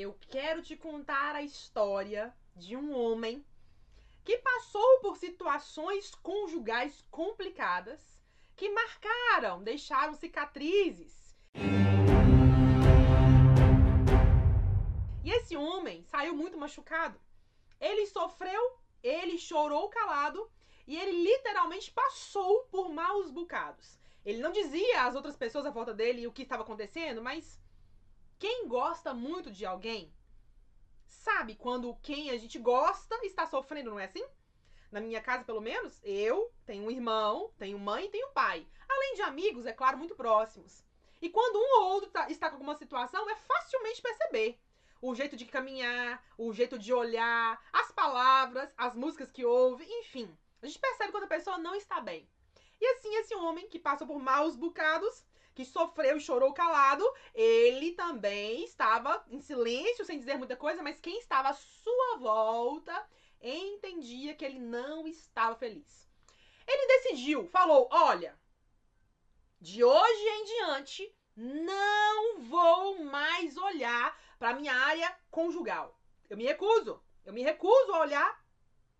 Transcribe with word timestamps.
eu 0.00 0.16
quero 0.30 0.62
te 0.62 0.76
contar 0.76 1.34
a 1.34 1.42
história 1.42 2.32
de 2.54 2.76
um 2.76 2.96
homem 2.96 3.44
que 4.24 4.38
passou 4.38 5.00
por 5.00 5.16
situações 5.16 6.14
conjugais 6.22 7.04
complicadas 7.10 8.00
que 8.54 8.70
marcaram, 8.70 9.62
deixaram 9.62 10.14
cicatrizes. 10.14 11.36
E 15.24 15.30
esse 15.30 15.56
homem 15.56 16.04
saiu 16.04 16.34
muito 16.34 16.56
machucado. 16.56 17.20
Ele 17.80 18.06
sofreu, 18.06 18.78
ele 19.02 19.36
chorou 19.36 19.88
calado 19.88 20.48
e 20.86 20.96
ele 20.96 21.24
literalmente 21.24 21.90
passou 21.90 22.64
por 22.70 22.88
maus 22.88 23.32
bocados. 23.32 23.98
Ele 24.24 24.38
não 24.38 24.52
dizia 24.52 25.04
às 25.04 25.16
outras 25.16 25.36
pessoas 25.36 25.66
à 25.66 25.70
volta 25.70 25.92
dele 25.92 26.26
o 26.26 26.32
que 26.32 26.42
estava 26.42 26.62
acontecendo, 26.62 27.20
mas 27.20 27.58
quem 28.38 28.68
gosta 28.68 29.12
muito 29.12 29.50
de 29.50 29.66
alguém 29.66 30.12
sabe 31.06 31.56
quando 31.56 31.94
quem 32.02 32.30
a 32.30 32.36
gente 32.36 32.58
gosta 32.58 33.14
está 33.26 33.46
sofrendo, 33.46 33.90
não 33.90 34.00
é 34.00 34.04
assim? 34.04 34.24
Na 34.90 35.00
minha 35.00 35.20
casa, 35.20 35.44
pelo 35.44 35.60
menos, 35.60 36.00
eu 36.02 36.50
tenho 36.64 36.84
um 36.84 36.90
irmão, 36.90 37.52
tenho 37.58 37.78
mãe 37.78 38.06
e 38.06 38.10
tenho 38.10 38.30
pai. 38.30 38.66
Além 38.88 39.14
de 39.14 39.22
amigos, 39.22 39.66
é 39.66 39.72
claro, 39.72 39.98
muito 39.98 40.14
próximos. 40.14 40.82
E 41.20 41.28
quando 41.28 41.56
um 41.56 41.82
ou 41.82 41.92
outro 41.92 42.10
tá, 42.10 42.30
está 42.30 42.48
com 42.48 42.54
alguma 42.54 42.76
situação, 42.76 43.28
é 43.28 43.36
facilmente 43.36 44.00
perceber. 44.00 44.58
O 45.02 45.14
jeito 45.14 45.36
de 45.36 45.44
caminhar, 45.44 46.24
o 46.38 46.52
jeito 46.52 46.78
de 46.78 46.92
olhar, 46.92 47.60
as 47.72 47.92
palavras, 47.92 48.72
as 48.76 48.94
músicas 48.94 49.30
que 49.30 49.44
ouve, 49.44 49.84
enfim. 49.84 50.34
A 50.62 50.66
gente 50.66 50.78
percebe 50.78 51.12
quando 51.12 51.24
a 51.24 51.28
pessoa 51.28 51.58
não 51.58 51.74
está 51.74 52.00
bem. 52.00 52.28
E 52.80 52.86
assim, 52.86 53.14
esse 53.16 53.34
homem 53.34 53.68
que 53.68 53.78
passa 53.78 54.06
por 54.06 54.18
maus 54.18 54.56
bocados 54.56 55.24
que 55.58 55.64
sofreu 55.64 56.16
e 56.16 56.20
chorou 56.20 56.52
calado, 56.52 57.04
ele 57.34 57.90
também 57.90 58.62
estava 58.62 59.24
em 59.28 59.40
silêncio, 59.40 60.04
sem 60.04 60.16
dizer 60.16 60.38
muita 60.38 60.56
coisa, 60.56 60.84
mas 60.84 61.00
quem 61.00 61.18
estava 61.18 61.48
à 61.48 61.52
sua 61.52 62.18
volta 62.18 63.08
entendia 63.42 64.36
que 64.36 64.44
ele 64.44 64.60
não 64.60 65.04
estava 65.08 65.56
feliz. 65.56 66.08
Ele 66.64 66.86
decidiu, 66.86 67.44
falou: 67.48 67.88
Olha, 67.90 68.38
de 69.60 69.82
hoje 69.82 70.28
em 70.28 70.44
diante, 70.44 71.16
não 71.34 72.38
vou 72.38 73.02
mais 73.02 73.56
olhar 73.56 74.16
para 74.38 74.54
minha 74.54 74.72
área 74.72 75.12
conjugal. 75.28 75.98
Eu 76.30 76.36
me 76.36 76.44
recuso. 76.44 77.02
Eu 77.24 77.32
me 77.32 77.42
recuso 77.42 77.92
a 77.94 77.98
olhar 78.02 78.44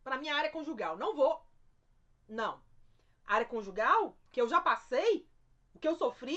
para 0.03 0.19
minha 0.19 0.35
área 0.35 0.51
conjugal. 0.51 0.97
Não 0.97 1.15
vou. 1.15 1.41
Não. 2.29 2.61
Área 3.25 3.47
conjugal, 3.47 4.19
que 4.33 4.41
eu 4.41 4.49
já 4.49 4.61
passei, 4.61 5.28
o 5.79 5.81
que 5.81 5.89
eu 5.89 5.95
sofri? 5.95 6.37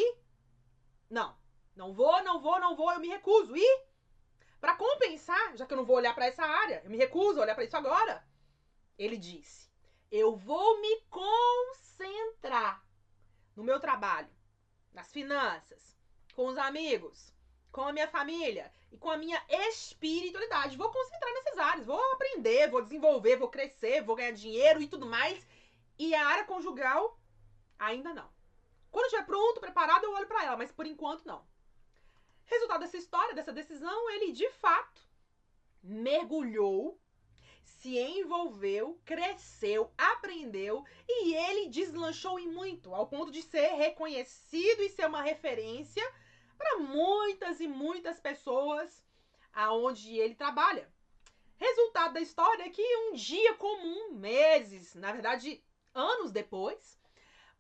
Não. 1.09 1.35
Não 1.75 1.93
vou, 1.93 2.23
não 2.23 2.39
vou, 2.39 2.59
não 2.59 2.75
vou, 2.75 2.91
eu 2.91 2.99
me 2.99 3.07
recuso. 3.07 3.57
E 3.57 3.85
para 4.59 4.75
compensar, 4.75 5.57
já 5.57 5.65
que 5.65 5.73
eu 5.73 5.77
não 5.77 5.85
vou 5.85 5.95
olhar 5.95 6.13
para 6.13 6.27
essa 6.27 6.43
área, 6.43 6.81
eu 6.83 6.91
me 6.91 6.97
recuso 6.97 7.39
a 7.39 7.43
olhar 7.43 7.55
para 7.55 7.63
isso 7.63 7.75
agora. 7.75 8.23
Ele 8.97 9.17
disse: 9.17 9.67
"Eu 10.11 10.35
vou 10.35 10.79
me 10.79 11.01
concentrar 11.09 12.85
no 13.55 13.63
meu 13.63 13.79
trabalho, 13.79 14.29
nas 14.93 15.11
finanças, 15.11 15.97
com 16.35 16.45
os 16.45 16.57
amigos, 16.57 17.33
com 17.71 17.81
a 17.81 17.93
minha 17.93 18.07
família 18.07 18.71
e 18.91 18.97
com 18.97 19.09
a 19.09 19.17
minha 19.17 19.43
espiritualidade. 19.49 20.77
Vou 20.77 20.91
concentrar 20.91 21.33
nessas 21.33 21.57
áreas, 21.57 21.85
vou 21.87 22.13
aprender, 22.13 22.69
vou 22.69 22.83
desenvolver, 22.83 23.37
vou 23.37 23.49
crescer, 23.49 24.03
vou 24.03 24.15
ganhar 24.15 24.33
dinheiro 24.33 24.79
e 24.81 24.87
tudo 24.87 25.07
mais. 25.07 25.47
E 25.97 26.13
a 26.13 26.27
área 26.27 26.45
conjugal 26.45 27.19
ainda 27.79 28.13
não. 28.13 28.40
Quando 28.91 29.05
estiver 29.05 29.25
pronto, 29.25 29.61
preparado, 29.61 30.03
eu 30.03 30.11
olho 30.11 30.27
para 30.27 30.43
ela, 30.43 30.57
mas 30.57 30.71
por 30.71 30.85
enquanto 30.85 31.25
não. 31.25 31.47
Resultado 32.45 32.81
dessa 32.81 32.97
história, 32.97 33.33
dessa 33.33 33.53
decisão, 33.53 34.09
ele 34.11 34.33
de 34.33 34.49
fato 34.49 35.01
mergulhou, 35.81 36.99
se 37.63 37.97
envolveu, 37.97 38.99
cresceu, 39.05 39.91
aprendeu 39.97 40.85
e 41.07 41.33
ele 41.33 41.69
deslanchou 41.69 42.39
em 42.39 42.47
muito, 42.47 42.93
ao 42.93 43.07
ponto 43.07 43.31
de 43.31 43.41
ser 43.41 43.69
reconhecido 43.75 44.83
e 44.83 44.89
ser 44.89 45.07
uma 45.07 45.21
referência 45.21 46.03
para 46.57 46.77
muitas 46.77 47.59
e 47.59 47.67
muitas 47.67 48.19
pessoas 48.19 49.03
aonde 49.53 50.17
ele 50.17 50.35
trabalha. 50.35 50.91
Resultado 51.57 52.13
da 52.13 52.21
história 52.21 52.63
é 52.63 52.69
que 52.69 52.97
um 52.97 53.13
dia 53.13 53.53
comum, 53.55 54.13
meses, 54.13 54.93
na 54.95 55.11
verdade, 55.11 55.63
anos 55.93 56.31
depois, 56.31 56.99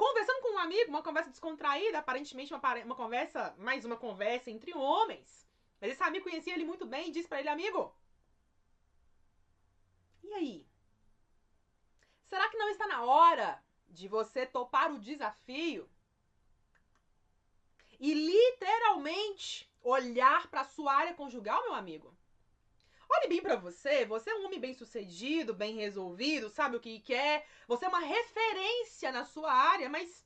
Conversando 0.01 0.41
com 0.41 0.55
um 0.55 0.57
amigo, 0.57 0.89
uma 0.89 1.03
conversa 1.03 1.29
descontraída, 1.29 1.99
aparentemente 1.99 2.51
uma, 2.51 2.59
uma 2.83 2.95
conversa, 2.95 3.53
mais 3.59 3.85
uma 3.85 3.95
conversa 3.95 4.49
entre 4.49 4.73
homens. 4.73 5.47
Mas 5.79 5.91
esse 5.91 6.01
amigo 6.01 6.23
conhecia 6.27 6.55
ele 6.55 6.65
muito 6.65 6.87
bem 6.87 7.09
e 7.09 7.11
disse 7.11 7.27
para 7.27 7.39
ele, 7.39 7.49
amigo, 7.49 7.95
e 10.23 10.33
aí? 10.33 10.67
Será 12.25 12.49
que 12.49 12.57
não 12.57 12.67
está 12.69 12.87
na 12.87 13.03
hora 13.03 13.63
de 13.87 14.07
você 14.07 14.43
topar 14.43 14.91
o 14.91 14.97
desafio 14.97 15.87
e 17.99 18.11
literalmente 18.15 19.71
olhar 19.83 20.47
para 20.47 20.63
sua 20.63 20.95
área 20.95 21.13
conjugal, 21.13 21.61
meu 21.61 21.75
amigo? 21.75 22.17
Olhe 23.13 23.27
bem 23.27 23.41
para 23.41 23.57
você, 23.57 24.05
você 24.05 24.29
é 24.29 24.35
um 24.35 24.45
homem 24.45 24.57
bem 24.57 24.73
sucedido, 24.73 25.53
bem 25.53 25.75
resolvido, 25.75 26.49
sabe 26.49 26.77
o 26.77 26.79
que 26.79 27.01
quer, 27.01 27.45
você 27.67 27.83
é 27.83 27.89
uma 27.89 27.99
referência 27.99 29.11
na 29.11 29.25
sua 29.25 29.51
área, 29.51 29.89
mas 29.89 30.25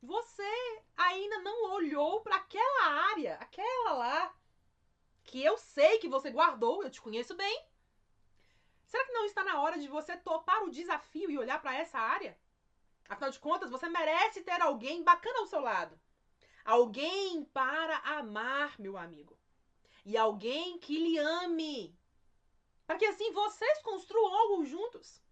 você 0.00 0.80
ainda 0.96 1.40
não 1.40 1.72
olhou 1.72 2.20
para 2.20 2.36
aquela 2.36 2.84
área, 3.10 3.34
aquela 3.40 3.94
lá, 3.94 4.34
que 5.24 5.42
eu 5.42 5.58
sei 5.58 5.98
que 5.98 6.08
você 6.08 6.30
guardou, 6.30 6.84
eu 6.84 6.90
te 6.90 7.00
conheço 7.00 7.34
bem. 7.34 7.66
Será 8.86 9.04
que 9.04 9.12
não 9.12 9.24
está 9.24 9.42
na 9.42 9.60
hora 9.60 9.76
de 9.76 9.88
você 9.88 10.16
topar 10.16 10.62
o 10.62 10.70
desafio 10.70 11.28
e 11.28 11.36
olhar 11.36 11.60
para 11.60 11.74
essa 11.74 11.98
área? 11.98 12.38
Afinal 13.08 13.30
de 13.30 13.40
contas, 13.40 13.70
você 13.70 13.88
merece 13.88 14.42
ter 14.42 14.62
alguém 14.62 15.02
bacana 15.02 15.40
ao 15.40 15.46
seu 15.46 15.60
lado. 15.60 16.00
Alguém 16.64 17.44
para 17.46 17.96
amar, 17.98 18.78
meu 18.78 18.96
amigo 18.96 19.37
e 20.08 20.16
alguém 20.16 20.78
que 20.78 20.98
lhe 20.98 21.18
ame. 21.18 21.94
Para 22.86 22.96
que 22.96 23.04
assim 23.04 23.30
vocês 23.30 23.82
construam 23.82 24.34
algo 24.34 24.64
juntos. 24.64 25.22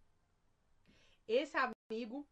Esse 1.27 1.57
amigo, 1.57 2.29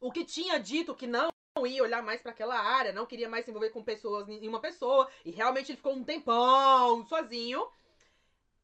o 0.00 0.10
que 0.10 0.24
tinha 0.24 0.58
dito 0.58 0.94
que 0.94 1.06
não 1.06 1.28
ia 1.66 1.82
olhar 1.82 2.02
mais 2.02 2.22
para 2.22 2.32
aquela 2.32 2.58
área, 2.58 2.94
não 2.94 3.04
queria 3.04 3.28
mais 3.28 3.44
se 3.44 3.50
envolver 3.50 3.68
com 3.68 3.84
pessoas 3.84 4.26
em 4.26 4.48
uma 4.48 4.58
pessoa, 4.58 5.06
e 5.22 5.30
realmente 5.30 5.70
ele 5.70 5.76
ficou 5.76 5.92
um 5.92 6.02
tempão 6.02 7.04
sozinho. 7.04 7.70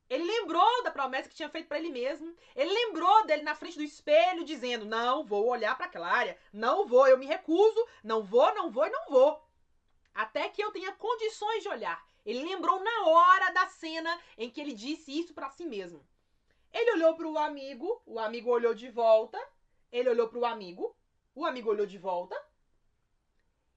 Ele 0.09 0.25
lembrou 0.25 0.83
da 0.83 0.91
promessa 0.91 1.29
que 1.29 1.35
tinha 1.35 1.51
feito 1.51 1.69
para 1.69 1.79
ele 1.79 1.91
mesmo. 1.91 2.35
Ele 2.55 2.73
lembrou 2.73 3.27
dele 3.27 3.43
na 3.43 3.55
frente 3.55 3.77
do 3.77 3.85
espelho 3.85 4.43
dizendo: 4.43 4.87
"Não 4.87 5.23
vou 5.23 5.47
olhar 5.47 5.77
para 5.77 5.85
aquela 5.85 6.09
área, 6.09 6.39
não 6.51 6.87
vou, 6.87 7.07
eu 7.07 7.19
me 7.19 7.27
recuso, 7.27 7.87
não 8.03 8.23
vou, 8.23 8.55
não 8.55 8.71
vou 8.71 8.87
e 8.87 8.91
não 8.91 9.11
vou. 9.11 9.47
Até 10.15 10.49
que 10.49 10.65
eu 10.65 10.73
tenha 10.73 10.93
condições 10.93 11.63
de 11.63 11.69
olhar. 11.69 12.03
Ele 12.27 12.43
lembrou 12.43 12.83
na 12.83 13.07
hora 13.07 13.51
da 13.53 13.69
cena 13.69 14.21
em 14.37 14.51
que 14.51 14.61
ele 14.61 14.73
disse 14.73 15.17
isso 15.17 15.33
para 15.33 15.49
si 15.49 15.65
mesmo. 15.65 16.05
Ele 16.73 16.91
olhou 16.95 17.15
para 17.15 17.29
o 17.29 17.39
amigo, 17.39 18.03
o 18.05 18.19
amigo 18.19 18.51
olhou 18.51 18.75
de 18.75 18.91
volta, 18.91 19.39
ele 19.93 20.11
olhou 20.11 20.29
para 20.29 20.41
o 20.41 20.45
amigo, 20.45 20.97
o 21.37 21.47
amigo 21.47 21.71
olhou 21.71 21.87
de 21.87 21.97
volta. 21.97 22.37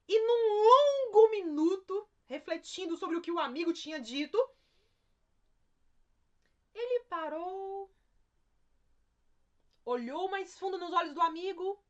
E 0.08 0.18
num 0.18 0.64
longo 0.68 1.30
minuto, 1.30 2.10
refletindo 2.26 2.96
sobre 2.96 3.16
o 3.16 3.20
que 3.20 3.30
o 3.30 3.38
amigo 3.38 3.72
tinha 3.72 4.00
dito, 4.00 4.36
ele 6.74 7.04
parou, 7.04 7.88
olhou 9.84 10.28
mais 10.28 10.58
fundo 10.58 10.76
nos 10.76 10.92
olhos 10.92 11.14
do 11.14 11.20
amigo 11.20 11.80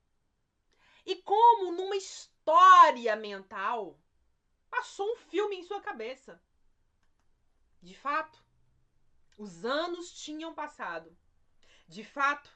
e, 1.06 1.16
como 1.16 1.72
numa 1.72 1.96
história 1.96 3.16
mental, 3.16 3.98
passou 4.68 5.10
um 5.10 5.16
filme 5.16 5.56
em 5.56 5.62
sua 5.62 5.80
cabeça. 5.80 6.38
De 7.82 7.94
fato, 7.96 8.42
os 9.38 9.64
anos 9.64 10.12
tinham 10.12 10.54
passado. 10.54 11.16
De 11.88 12.04
fato, 12.04 12.50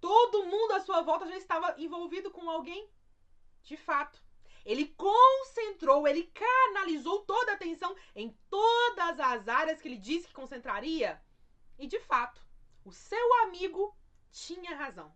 todo 0.00 0.46
mundo 0.46 0.72
à 0.72 0.80
sua 0.80 1.02
volta 1.02 1.26
já 1.26 1.36
estava 1.36 1.74
envolvido 1.78 2.30
com 2.30 2.48
alguém. 2.48 2.88
De 3.62 3.76
fato, 3.76 4.22
ele 4.64 4.94
concentrou, 4.96 6.06
ele 6.06 6.24
canalizou 6.32 7.24
toda 7.24 7.52
a 7.52 7.54
atenção 7.54 7.94
em 8.14 8.30
todas 8.48 9.18
as 9.18 9.48
áreas 9.48 9.80
que 9.80 9.88
ele 9.88 9.98
disse 9.98 10.28
que 10.28 10.34
concentraria. 10.34 11.22
E 11.78 11.86
de 11.86 11.98
fato, 12.00 12.40
o 12.84 12.92
seu 12.92 13.42
amigo 13.42 13.96
tinha 14.30 14.76
razão 14.76 15.12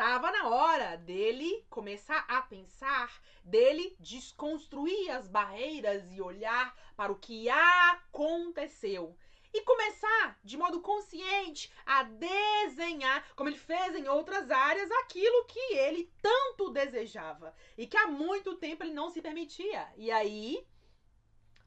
estava 0.00 0.32
na 0.32 0.48
hora 0.48 0.96
dele 0.96 1.62
começar 1.68 2.24
a 2.26 2.40
pensar, 2.40 3.20
dele 3.44 3.94
desconstruir 4.00 5.10
as 5.10 5.28
barreiras 5.28 6.10
e 6.10 6.22
olhar 6.22 6.74
para 6.96 7.12
o 7.12 7.18
que 7.18 7.50
aconteceu. 7.50 9.14
E 9.52 9.60
começar 9.60 10.38
de 10.42 10.56
modo 10.56 10.80
consciente 10.80 11.70
a 11.84 12.02
desenhar, 12.04 13.30
como 13.36 13.50
ele 13.50 13.58
fez 13.58 13.94
em 13.94 14.08
outras 14.08 14.50
áreas, 14.50 14.90
aquilo 15.02 15.44
que 15.44 15.74
ele 15.74 16.10
tanto 16.22 16.70
desejava 16.70 17.54
e 17.76 17.86
que 17.86 17.98
há 17.98 18.06
muito 18.06 18.56
tempo 18.56 18.82
ele 18.82 18.94
não 18.94 19.10
se 19.10 19.20
permitia. 19.20 19.86
E 19.98 20.10
aí, 20.10 20.66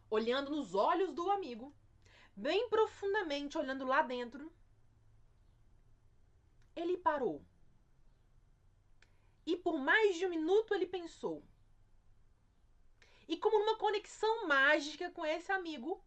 olhando 0.10 0.50
nos 0.50 0.74
olhos 0.74 1.14
do 1.14 1.30
amigo, 1.30 1.72
bem 2.36 2.68
profundamente 2.68 3.60
olhando 3.60 3.86
lá 3.86 4.02
dentro, 4.02 4.52
ele 6.76 6.98
parou. 6.98 7.46
E 9.46 9.58
por 9.58 9.78
mais 9.78 10.16
de 10.16 10.26
um 10.26 10.30
minuto 10.30 10.74
ele 10.74 10.86
pensou. 10.86 11.44
E 13.28 13.38
como 13.38 13.60
numa 13.60 13.78
conexão 13.78 14.48
mágica 14.48 15.10
com 15.12 15.26
esse 15.26 15.52
amigo, 15.52 16.04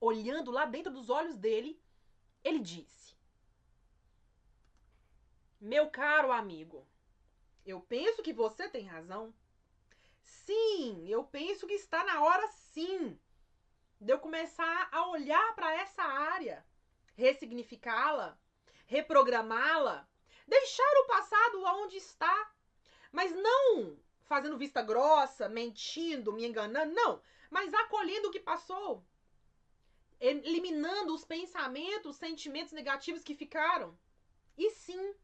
olhando 0.00 0.50
lá 0.50 0.64
dentro 0.64 0.92
dos 0.92 1.08
olhos 1.08 1.36
dele, 1.36 1.80
ele 2.42 2.58
disse: 2.58 3.14
Meu 5.60 5.90
caro 5.90 6.32
amigo, 6.32 6.86
eu 7.64 7.80
penso 7.80 8.22
que 8.22 8.32
você 8.32 8.68
tem 8.68 8.86
razão. 8.86 9.34
Sim, 10.22 11.06
eu 11.08 11.24
penso 11.24 11.66
que 11.66 11.74
está 11.74 12.04
na 12.04 12.22
hora 12.22 12.48
sim 12.48 13.18
de 14.00 14.12
eu 14.12 14.18
começar 14.18 14.88
a 14.90 15.08
olhar 15.08 15.54
para 15.54 15.72
essa 15.74 16.02
área, 16.02 16.66
ressignificá-la, 17.14 18.36
reprogramá-la, 18.86 20.08
deixar 20.46 20.92
o 21.02 21.06
passado 21.06 21.64
onde 21.64 21.96
está, 21.96 22.52
mas 23.10 23.32
não 23.32 23.96
fazendo 24.24 24.56
vista 24.56 24.82
grossa, 24.82 25.48
mentindo, 25.48 26.32
me 26.32 26.46
enganando, 26.46 26.94
não, 26.94 27.20
mas 27.50 27.74
acolhendo 27.74 28.28
o 28.28 28.30
que 28.30 28.40
passou, 28.40 29.04
eliminando 30.18 31.14
os 31.14 31.24
pensamentos, 31.24 32.16
sentimentos 32.16 32.72
negativos 32.72 33.22
que 33.22 33.34
ficaram. 33.34 33.98
E 34.56 34.70
sim, 34.70 35.14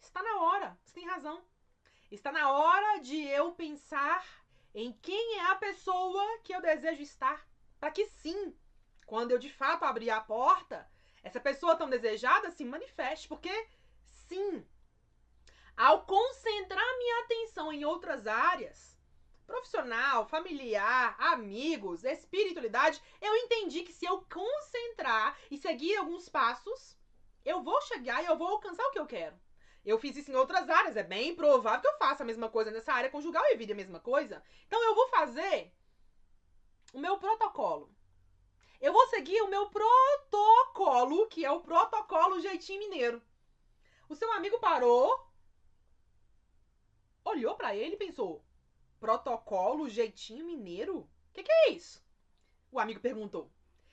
está 0.00 0.22
na 0.22 0.40
hora, 0.40 0.78
você 0.82 0.94
tem 0.94 1.06
razão. 1.06 1.44
Está 2.10 2.32
na 2.32 2.50
hora 2.50 3.00
de 3.00 3.22
eu 3.26 3.52
pensar 3.52 4.24
em 4.74 4.92
quem 4.92 5.38
é 5.38 5.46
a 5.46 5.56
pessoa 5.56 6.38
que 6.42 6.54
eu 6.54 6.62
desejo 6.62 7.02
estar. 7.02 7.46
Para 7.78 7.90
que 7.90 8.06
sim, 8.06 8.56
quando 9.06 9.32
eu 9.32 9.38
de 9.38 9.52
fato 9.52 9.84
abrir 9.84 10.10
a 10.10 10.20
porta, 10.20 10.90
essa 11.22 11.40
pessoa 11.40 11.76
tão 11.76 11.90
desejada 11.90 12.50
se 12.50 12.64
manifeste. 12.64 13.28
Porque 13.28 13.50
sim, 14.28 14.66
ao 15.76 16.04
concentrar 16.04 16.98
minha 16.98 17.20
atenção 17.20 17.72
em 17.72 17.84
outras 17.84 18.26
áreas, 18.26 18.96
profissional, 19.46 20.26
familiar, 20.26 21.16
amigos, 21.18 22.04
espiritualidade, 22.04 23.02
eu 23.20 23.34
entendi 23.36 23.82
que 23.82 23.92
se 23.92 24.04
eu 24.04 24.22
concentrar 24.30 25.38
e 25.50 25.56
seguir 25.56 25.96
alguns 25.96 26.28
passos, 26.28 26.96
eu 27.44 27.62
vou 27.62 27.80
chegar 27.82 28.22
e 28.22 28.26
eu 28.26 28.36
vou 28.36 28.48
alcançar 28.48 28.84
o 28.86 28.90
que 28.90 28.98
eu 28.98 29.06
quero. 29.06 29.38
Eu 29.84 29.98
fiz 29.98 30.16
isso 30.16 30.30
em 30.30 30.34
outras 30.34 30.68
áreas, 30.68 30.96
é 30.96 31.02
bem 31.02 31.34
provável 31.34 31.80
que 31.80 31.88
eu 31.88 31.98
faça 31.98 32.22
a 32.22 32.26
mesma 32.26 32.50
coisa 32.50 32.70
nessa 32.70 32.92
área 32.92 33.10
conjugal 33.10 33.42
e 33.46 33.56
vida 33.56 33.72
a 33.72 33.76
mesma 33.76 33.98
coisa. 33.98 34.42
Então 34.66 34.82
eu 34.84 34.94
vou 34.94 35.08
fazer 35.08 35.72
o 36.92 36.98
meu 36.98 37.16
protocolo. 37.16 37.90
Eu 38.80 38.92
vou 38.92 39.06
seguir 39.08 39.40
o 39.42 39.48
meu 39.48 39.70
protocolo, 39.70 41.26
que 41.28 41.44
é 41.44 41.50
o 41.50 41.60
protocolo 41.60 42.40
jeitinho 42.40 42.80
mineiro. 42.80 43.22
O 44.08 44.14
seu 44.14 44.32
amigo 44.32 44.58
parou, 44.58 45.28
olhou 47.24 47.54
para 47.56 47.76
ele 47.76 47.94
e 47.94 47.98
pensou: 47.98 48.42
Protocolo 48.98 49.88
jeitinho 49.88 50.46
mineiro? 50.46 51.00
O 51.00 51.08
que, 51.34 51.42
que 51.42 51.52
é 51.52 51.70
isso? 51.70 52.02
O 52.72 52.80
amigo 52.80 53.00
perguntou. 53.00 53.50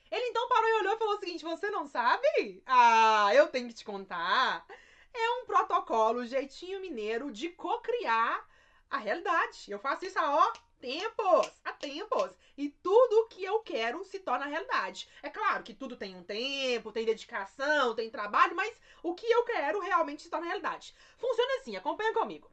Ele 0.09 0.25
então 0.27 0.47
parou 0.47 0.69
e 0.69 0.73
olhou 0.79 0.95
e 0.95 0.97
falou 0.97 1.15
o 1.15 1.19
seguinte: 1.19 1.43
Você 1.43 1.69
não 1.69 1.85
sabe? 1.85 2.63
Ah, 2.65 3.29
eu 3.33 3.49
tenho 3.49 3.67
que 3.67 3.73
te 3.73 3.83
contar. 3.83 4.65
É 5.13 5.29
um 5.31 5.45
protocolo 5.45 6.25
jeitinho 6.25 6.79
mineiro 6.79 7.31
de 7.31 7.49
co-criar 7.49 8.47
a 8.89 8.97
realidade. 8.97 9.69
Eu 9.69 9.79
faço 9.79 10.05
isso 10.05 10.19
há 10.19 10.35
ó, 10.35 10.53
tempos, 10.79 11.51
há 11.63 11.73
tempos. 11.73 12.31
E 12.57 12.69
tudo 12.69 13.27
que 13.27 13.43
eu 13.43 13.59
quero 13.85 14.03
se 14.03 14.19
torna 14.19 14.47
realidade. 14.47 15.07
É 15.21 15.29
claro 15.29 15.63
que 15.63 15.73
tudo 15.73 15.95
tem 15.95 16.15
um 16.15 16.23
tempo, 16.23 16.91
tem 16.91 17.05
dedicação, 17.05 17.93
tem 17.93 18.09
trabalho, 18.09 18.55
mas 18.55 18.75
o 19.03 19.13
que 19.13 19.27
eu 19.27 19.43
quero 19.43 19.79
realmente 19.79 20.23
se 20.23 20.29
torna 20.29 20.47
realidade. 20.47 20.95
Funciona 21.17 21.59
assim, 21.59 21.75
acompanha 21.75 22.13
comigo. 22.13 22.49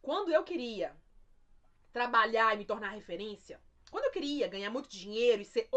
Quando 0.00 0.32
eu 0.32 0.42
queria 0.42 0.96
trabalhar 1.92 2.54
e 2.54 2.58
me 2.58 2.64
tornar 2.64 2.90
referência, 2.90 3.60
quando 3.90 4.04
eu 4.04 4.10
queria 4.10 4.48
ganhar 4.48 4.70
muito 4.70 4.88
dinheiro 4.88 5.42
e 5.42 5.44
ser 5.44 5.68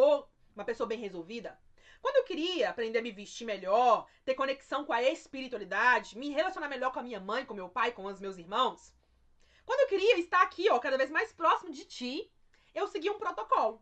uma 0.56 0.64
pessoa 0.64 0.88
bem 0.88 1.00
resolvida, 1.00 1.60
quando 2.02 2.16
eu 2.16 2.24
queria 2.24 2.70
aprender 2.70 3.00
a 3.00 3.02
me 3.02 3.12
vestir 3.12 3.46
melhor, 3.46 4.08
ter 4.24 4.36
conexão 4.36 4.86
com 4.86 4.94
a 4.94 5.04
espiritualidade, 5.04 6.18
me 6.18 6.30
relacionar 6.30 6.70
melhor 6.70 6.94
com 6.94 7.00
a 7.00 7.04
minha 7.04 7.20
mãe, 7.20 7.46
com 7.46 7.54
meu 7.54 7.70
pai, 7.70 7.92
com 7.92 8.06
os 8.06 8.22
meus 8.22 8.38
irmãos, 8.38 8.94
quando 9.66 9.82
eu 9.82 9.88
queria 9.88 10.18
estar 10.18 10.42
aqui, 10.42 10.70
ó, 10.70 10.80
cada 10.80 10.98
vez 10.98 11.12
mais 11.12 11.32
próximo 11.34 11.72
de 11.72 11.86
ti, 11.86 12.32
eu 12.74 12.88
segui 12.88 13.10
um 13.10 13.20
protocolo. 13.20 13.82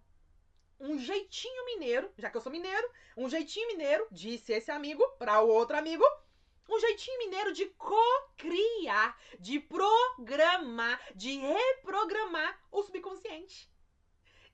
Um 0.80 0.98
jeitinho 0.98 1.66
mineiro, 1.66 2.12
já 2.18 2.30
que 2.30 2.38
eu 2.38 2.42
sou 2.42 2.52
mineiro, 2.52 2.90
um 3.18 3.30
jeitinho 3.30 3.68
mineiro, 3.68 4.08
disse 4.12 4.54
esse 4.54 4.72
amigo 4.72 5.06
para 5.18 5.42
o 5.42 5.50
outro 5.50 5.78
amigo, 5.78 6.06
um 6.70 6.80
jeitinho 6.80 7.18
mineiro 7.18 7.52
de 7.52 7.66
co-criar, 7.66 9.20
de 9.40 9.60
programar, 9.60 11.02
de 11.16 11.38
reprogramar 11.38 12.60
o 12.72 12.84
subconsciente. 12.84 13.70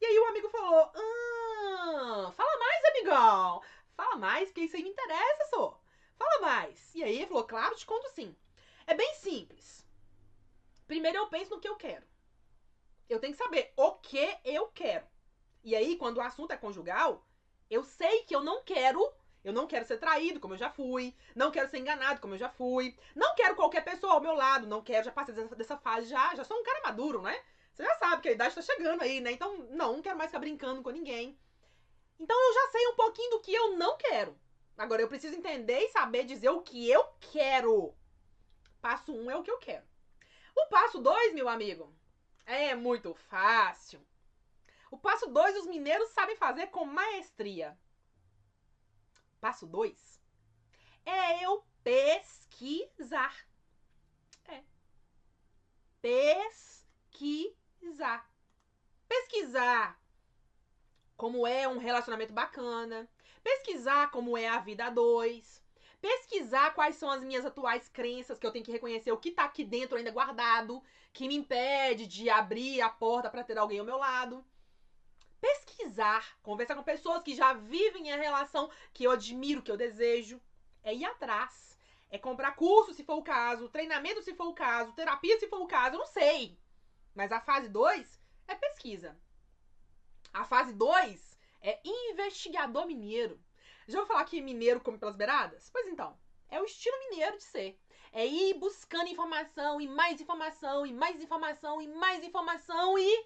E 0.01 0.05
aí 0.05 0.19
o 0.19 0.25
amigo 0.25 0.49
falou: 0.49 0.91
ah, 0.95 2.33
fala 2.35 2.59
mais, 2.59 2.85
amigão. 2.85 3.61
Fala 3.95 4.15
mais, 4.17 4.51
que 4.51 4.61
isso 4.61 4.75
aí 4.75 4.83
me 4.83 4.89
interessa, 4.89 5.45
só. 5.49 5.81
Fala 6.17 6.41
mais. 6.41 6.95
E 6.95 7.03
aí 7.03 7.15
ele 7.17 7.27
falou: 7.27 7.43
claro, 7.43 7.75
te 7.75 7.85
conto 7.85 8.09
sim. 8.09 8.35
É 8.87 8.93
bem 8.93 9.13
simples. 9.15 9.85
Primeiro 10.87 11.17
eu 11.17 11.27
penso 11.27 11.55
no 11.55 11.61
que 11.61 11.67
eu 11.67 11.75
quero. 11.75 12.05
Eu 13.09 13.19
tenho 13.19 13.33
que 13.33 13.43
saber 13.43 13.73
o 13.75 13.93
que 13.93 14.37
eu 14.43 14.67
quero. 14.67 15.05
E 15.63 15.75
aí, 15.75 15.97
quando 15.97 16.17
o 16.17 16.21
assunto 16.21 16.51
é 16.51 16.57
conjugal, 16.57 17.25
eu 17.69 17.83
sei 17.83 18.23
que 18.23 18.35
eu 18.35 18.43
não 18.43 18.63
quero 18.63 19.11
eu 19.45 19.53
não 19.53 19.67
quero 19.67 19.85
ser 19.85 19.99
traído, 19.99 20.39
como 20.39 20.55
eu 20.55 20.57
já 20.57 20.71
fui. 20.71 21.15
Não 21.35 21.51
quero 21.51 21.69
ser 21.69 21.77
enganado, 21.77 22.19
como 22.19 22.33
eu 22.33 22.37
já 22.39 22.49
fui. 22.49 22.97
Não 23.13 23.35
quero 23.35 23.55
qualquer 23.55 23.81
pessoa 23.81 24.13
ao 24.13 24.19
meu 24.19 24.33
lado. 24.33 24.65
Não 24.65 24.81
quero, 24.81 25.05
já 25.05 25.11
passei 25.11 25.35
dessa, 25.35 25.55
dessa 25.55 25.77
fase 25.77 26.07
já. 26.07 26.33
Já 26.33 26.43
sou 26.43 26.57
um 26.57 26.63
cara 26.63 26.81
maduro, 26.81 27.21
né? 27.21 27.39
Você 27.71 27.83
já 27.83 27.93
sabe 27.95 28.23
que 28.23 28.29
a 28.29 28.31
idade 28.31 28.55
tá 28.55 28.61
chegando 28.63 29.03
aí, 29.03 29.21
né? 29.21 29.31
Então, 29.31 29.55
não, 29.69 29.93
não 29.93 30.01
quero 30.01 30.17
mais 30.17 30.31
ficar 30.31 30.39
brincando 30.39 30.81
com 30.81 30.89
ninguém. 30.89 31.37
Então, 32.19 32.35
eu 32.35 32.53
já 32.55 32.71
sei 32.71 32.87
um 32.87 32.95
pouquinho 32.95 33.29
do 33.29 33.39
que 33.39 33.53
eu 33.53 33.77
não 33.77 33.95
quero. 33.97 34.35
Agora, 34.75 35.03
eu 35.03 35.07
preciso 35.07 35.35
entender 35.35 35.77
e 35.77 35.89
saber 35.89 36.23
dizer 36.23 36.49
o 36.49 36.63
que 36.63 36.89
eu 36.89 37.05
quero. 37.31 37.93
Passo 38.81 39.13
um 39.13 39.29
é 39.29 39.35
o 39.35 39.43
que 39.43 39.51
eu 39.51 39.59
quero. 39.59 39.85
O 40.55 40.65
passo 40.69 40.97
dois, 40.97 41.35
meu 41.35 41.47
amigo, 41.47 41.93
é 42.45 42.75
muito 42.75 43.13
fácil. 43.13 44.05
O 44.91 44.97
passo 44.97 45.27
dois 45.27 45.57
os 45.57 45.67
mineiros 45.67 46.09
sabem 46.09 46.35
fazer 46.35 46.67
com 46.67 46.85
maestria. 46.85 47.77
Passo 49.39 49.67
2 49.67 50.15
é 51.05 51.45
eu 51.45 51.63
pesquisar. 51.83 53.35
É. 54.47 54.63
Pesquisar. 56.01 57.49
Pesquisar 59.07 59.99
como 61.15 61.45
é 61.45 61.67
um 61.67 61.77
relacionamento 61.77 62.33
bacana. 62.33 63.07
Pesquisar 63.43 64.09
como 64.09 64.37
é 64.37 64.47
a 64.47 64.59
vida 64.59 64.85
a 64.85 64.89
dois. 64.89 65.63
Pesquisar 66.05 66.73
quais 66.75 66.97
são 66.97 67.09
as 67.09 67.23
minhas 67.23 67.45
atuais 67.45 67.89
crenças, 67.89 68.37
que 68.37 68.45
eu 68.45 68.51
tenho 68.51 68.63
que 68.63 68.71
reconhecer 68.71 69.11
o 69.11 69.17
que 69.17 69.31
tá 69.31 69.45
aqui 69.45 69.63
dentro 69.63 69.97
ainda 69.97 70.11
guardado, 70.11 70.83
que 71.11 71.27
me 71.27 71.35
impede 71.35 72.05
de 72.05 72.29
abrir 72.29 72.79
a 72.81 72.89
porta 72.89 73.29
para 73.29 73.43
ter 73.43 73.57
alguém 73.57 73.79
ao 73.79 73.85
meu 73.85 73.97
lado 73.97 74.45
pesquisar, 75.45 76.37
conversar 76.41 76.75
com 76.75 76.83
pessoas 76.83 77.21
que 77.21 77.35
já 77.35 77.53
vivem 77.53 78.11
a 78.11 78.17
relação 78.17 78.69
que 78.91 79.03
eu 79.03 79.11
admiro, 79.11 79.61
que 79.61 79.71
eu 79.71 79.77
desejo. 79.77 80.41
É 80.83 80.93
ir 80.93 81.05
atrás. 81.05 81.77
É 82.09 82.17
comprar 82.17 82.55
curso 82.55 82.93
se 82.93 83.03
for 83.03 83.17
o 83.17 83.23
caso, 83.23 83.69
treinamento 83.69 84.21
se 84.23 84.33
for 84.33 84.47
o 84.47 84.53
caso, 84.53 84.93
terapia 84.93 85.39
se 85.39 85.47
for 85.47 85.59
o 85.61 85.67
caso, 85.67 85.95
eu 85.95 85.99
não 85.99 86.07
sei. 86.07 86.57
Mas 87.13 87.31
a 87.31 87.41
fase 87.41 87.67
2 87.67 88.21
é 88.47 88.55
pesquisa. 88.55 89.17
A 90.31 90.45
fase 90.45 90.73
2 90.73 91.39
é 91.61 91.79
investigador 91.83 92.85
mineiro. 92.87 93.39
Já 93.87 93.99
vou 93.99 94.07
falar 94.07 94.25
que 94.25 94.41
mineiro 94.41 94.81
come 94.81 94.97
pelas 94.97 95.15
beiradas? 95.15 95.69
Pois 95.71 95.87
então, 95.87 96.17
é 96.49 96.59
o 96.59 96.65
estilo 96.65 96.97
mineiro 97.09 97.37
de 97.37 97.43
ser. 97.43 97.79
É 98.11 98.25
ir 98.25 98.55
buscando 98.55 99.09
informação 99.09 99.79
e 99.79 99.87
mais 99.87 100.19
informação 100.19 100.85
e 100.85 100.93
mais 100.93 101.21
informação 101.21 101.81
e 101.81 101.87
mais 101.87 102.23
informação 102.23 102.97
e 102.97 103.25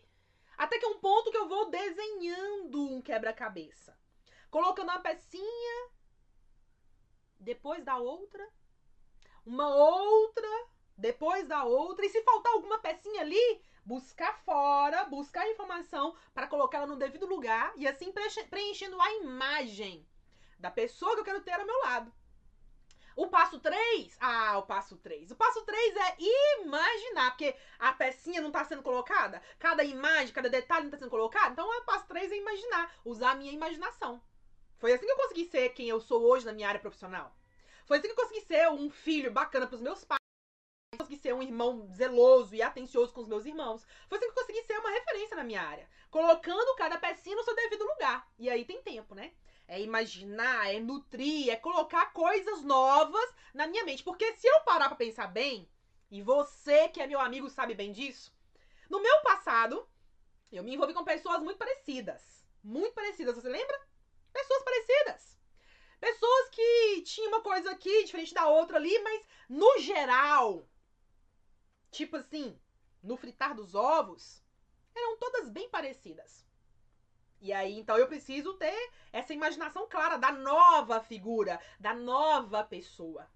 até 0.58 0.78
que 0.78 0.86
é 0.86 0.89
um 0.89 1.00
ponto 1.00 1.32
que 1.32 1.38
eu 1.38 1.48
vou 1.48 1.70
desenhando 1.70 2.82
um 2.82 3.01
quebra-cabeça. 3.01 3.98
Colocando 4.50 4.89
uma 4.89 5.00
pecinha 5.00 5.89
depois 7.39 7.86
da 7.86 7.98
outra, 7.98 8.46
uma 9.46 9.74
outra 9.74 10.48
depois 10.98 11.48
da 11.48 11.63
outra, 11.63 12.06
e 12.06 12.10
se 12.10 12.22
faltar 12.24 12.51
alguma 12.51 12.78
pecinha 12.80 13.22
ali, 13.22 13.62
buscar 13.86 14.38
fora, 14.44 15.06
buscar 15.06 15.50
informação 15.50 16.13
para 16.34 16.48
colocar 16.48 16.80
ela 16.80 16.88
no 16.88 16.98
devido 16.98 17.25
lugar 17.25 17.72
e 17.78 17.88
assim 17.88 18.12
preenchendo 18.12 19.00
a 19.00 19.13
imagem 19.13 20.06
da 20.60 20.70
pessoa 20.70 21.13
que 21.16 21.22
eu 21.22 21.25
quero 21.25 21.42
ter 21.42 21.54
ao 21.54 21.66
meu 21.66 21.80
lado. 21.80 22.13
O 23.16 23.28
passo 23.28 23.60
3? 23.60 24.16
Ah, 24.20 24.58
o 24.60 24.63
passo 24.63 24.96
3. 24.98 25.32
O 25.32 25.36
passo 25.36 25.62
3 25.63 25.96
é 25.96 26.16
imaginar, 26.62 27.32
porque 27.32 27.56
a 27.78 27.92
pecinha 27.92 28.42
não 28.42 28.51
tá 28.51 28.63
sendo 28.63 28.82
colocada, 28.82 29.42
cada 29.58 29.84
imagem, 29.84 30.34
cada 30.34 30.50
detalhe 30.50 30.86
não 30.86 30.92
tá 30.92 30.98
sendo 30.98 31.10
colocado. 31.10 31.51
Então, 31.51 31.68
o 31.68 31.86
passo 31.86 32.08
3 32.08 32.32
é 32.32 32.38
imaginar, 32.38 32.94
usar 33.04 33.32
a 33.32 33.36
minha 33.36 33.51
imaginação. 33.51 34.22
Foi 34.78 34.94
assim 34.94 35.06
que 35.06 35.12
eu 35.12 35.18
consegui 35.18 35.46
ser 35.46 35.70
quem 35.70 35.89
eu 35.89 36.00
sou 36.00 36.24
hoje 36.24 36.46
na 36.46 36.54
minha 36.54 36.70
área 36.70 36.80
profissional. 36.80 37.36
Foi 37.86 37.98
assim 37.98 38.08
que 38.08 38.13
eu 38.13 38.24
consegui 38.24 38.42
ser 38.46 38.70
um 38.70 38.89
filho 38.89 39.32
bacana 39.32 39.68
pros 39.68 39.82
meus 39.82 40.06
pais. 40.06 40.20
Eu 40.94 41.00
consegui 41.00 41.20
ser 41.20 41.34
um 41.34 41.44
irmão 41.44 41.89
zeloso 41.94 42.56
e 42.56 42.62
atencioso 42.62 43.12
com 43.12 43.20
os 43.20 43.28
meus 43.28 43.46
irmãos. 43.46 43.86
Foi 44.08 44.18
assim 44.18 44.28
que 44.28 44.32
eu 44.32 44.42
consegui 44.42 44.63
ser 44.63 44.80
uma 44.80 44.92
referência 44.92 45.36
na 45.36 45.44
minha 45.44 45.62
área. 45.62 45.89
Colocando 46.10 46.75
cada 46.75 46.98
pecinha 46.98 47.36
no 47.36 47.44
seu 47.44 47.54
devido 47.54 47.84
lugar. 47.84 48.25
E 48.38 48.50
aí 48.50 48.63
tem 48.63 48.82
tempo, 48.82 49.13
né? 49.13 49.34
É 49.72 49.80
imaginar, 49.80 50.74
é 50.74 50.80
nutrir, 50.80 51.52
é 51.52 51.56
colocar 51.56 52.12
coisas 52.12 52.64
novas 52.64 53.36
na 53.54 53.68
minha 53.68 53.86
mente. 53.86 54.02
Porque 54.04 54.34
se 54.34 54.48
eu 54.48 54.62
parar 54.62 54.88
pra 54.88 54.98
pensar 54.98 55.28
bem, 55.28 55.70
e 56.10 56.24
você 56.24 56.90
que 56.90 57.00
é 57.00 57.06
meu 57.06 57.20
amigo 57.20 57.48
sabe 57.52 57.76
bem 57.76 57.92
disso, 57.92 58.34
no 58.90 59.00
meu 59.00 59.22
passado, 59.22 59.88
eu 60.52 60.64
me 60.64 60.74
envolvi 60.74 60.92
com 60.92 61.04
pessoas 61.04 61.44
muito 61.44 61.60
parecidas. 61.60 62.44
Muito 62.64 62.96
parecidas, 62.96 63.36
você 63.36 63.48
lembra? 63.48 63.80
Pessoas 64.34 64.64
parecidas. 64.64 65.38
Pessoas 66.00 66.50
que 66.50 67.04
tinham 67.04 67.28
uma 67.28 67.42
coisa 67.42 67.70
aqui 67.70 68.06
diferente 68.06 68.34
da 68.34 68.48
outra 68.48 68.78
ali, 68.78 68.98
mas 69.04 69.24
no 69.48 69.78
geral, 69.78 70.68
tipo 71.92 72.16
assim, 72.16 72.60
no 73.04 73.18
fritar 73.18 73.54
dos 73.54 73.76
ovos, 73.76 74.42
eram 74.96 75.16
todas 75.20 75.48
bem 75.48 75.70
parecidas. 75.70 76.49
E 77.41 77.53
aí, 77.53 77.79
então 77.79 77.98
eu 77.98 78.08
preciso 78.08 78.53
ter 78.55 78.91
essa 79.13 79.34
imaginação 79.34 79.88
clara 79.88 80.17
da 80.17 80.31
nova 80.31 81.00
figura, 81.01 81.60
da 81.79 81.93
nova 81.93 82.63
pessoa. 82.63 83.29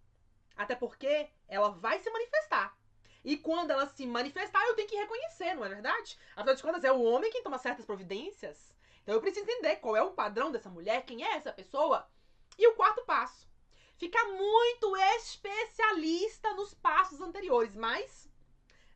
Até 0.55 0.75
porque 0.75 1.29
ela 1.47 1.69
vai 1.69 1.99
se 1.99 2.09
manifestar. 2.09 2.77
E 3.23 3.37
quando 3.37 3.71
ela 3.71 3.87
se 3.87 4.05
manifestar, 4.05 4.61
eu 4.65 4.75
tenho 4.75 4.89
que 4.89 4.97
reconhecer, 4.97 5.53
não 5.53 5.63
é 5.63 5.69
verdade? 5.69 6.19
Afinal 6.35 6.55
de 6.55 6.61
contas, 6.61 6.83
é 6.83 6.91
o 6.91 7.01
homem 7.01 7.31
quem 7.31 7.41
toma 7.41 7.57
certas 7.57 7.85
providências. 7.85 8.73
Então 9.01 9.15
eu 9.15 9.21
preciso 9.21 9.49
entender 9.49 9.77
qual 9.77 9.95
é 9.95 10.01
o 10.01 10.11
padrão 10.11 10.51
dessa 10.51 10.69
mulher, 10.69 11.05
quem 11.05 11.23
é 11.23 11.35
essa 11.35 11.53
pessoa. 11.53 12.05
E 12.57 12.67
o 12.67 12.75
quarto 12.75 13.05
passo, 13.05 13.47
ficar 13.95 14.25
muito 14.25 14.97
especialista 15.17 16.53
nos 16.53 16.73
passos 16.73 17.21
anteriores, 17.21 17.75
mas 17.75 18.22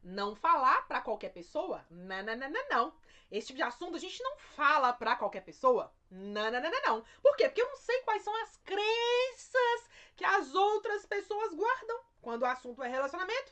não 0.04 0.36
falar 0.36 0.88
para 0.88 1.02
qualquer 1.02 1.30
pessoa. 1.30 1.86
Não, 1.90 2.24
não, 2.24 2.36
não, 2.36 2.50
não, 2.50 2.70
não. 2.70 2.94
Esse 3.30 3.48
tipo 3.48 3.58
de 3.58 3.64
assunto 3.64 3.96
a 3.96 4.00
gente 4.00 4.22
não 4.24 4.38
fala 4.38 4.94
para 4.94 5.16
qualquer 5.16 5.42
pessoa. 5.42 5.94
Não, 6.10 6.50
não, 6.50 6.62
não, 6.62 6.72
não, 6.72 6.82
não. 6.82 7.06
Por 7.22 7.36
quê? 7.36 7.50
Porque 7.50 7.62
eu 7.62 7.70
não 7.70 7.78
sei 7.78 8.02
quais 8.02 8.24
são 8.24 8.36
as 8.44 8.58
crenças 8.58 9.90
que 10.16 10.24
as 10.24 10.56
outras 10.56 11.06
pessoas 11.06 11.54
guardam 11.54 12.00
quando 12.22 12.44
o 12.44 12.46
assunto 12.46 12.82
é 12.82 12.88
relacionamento. 12.88 13.52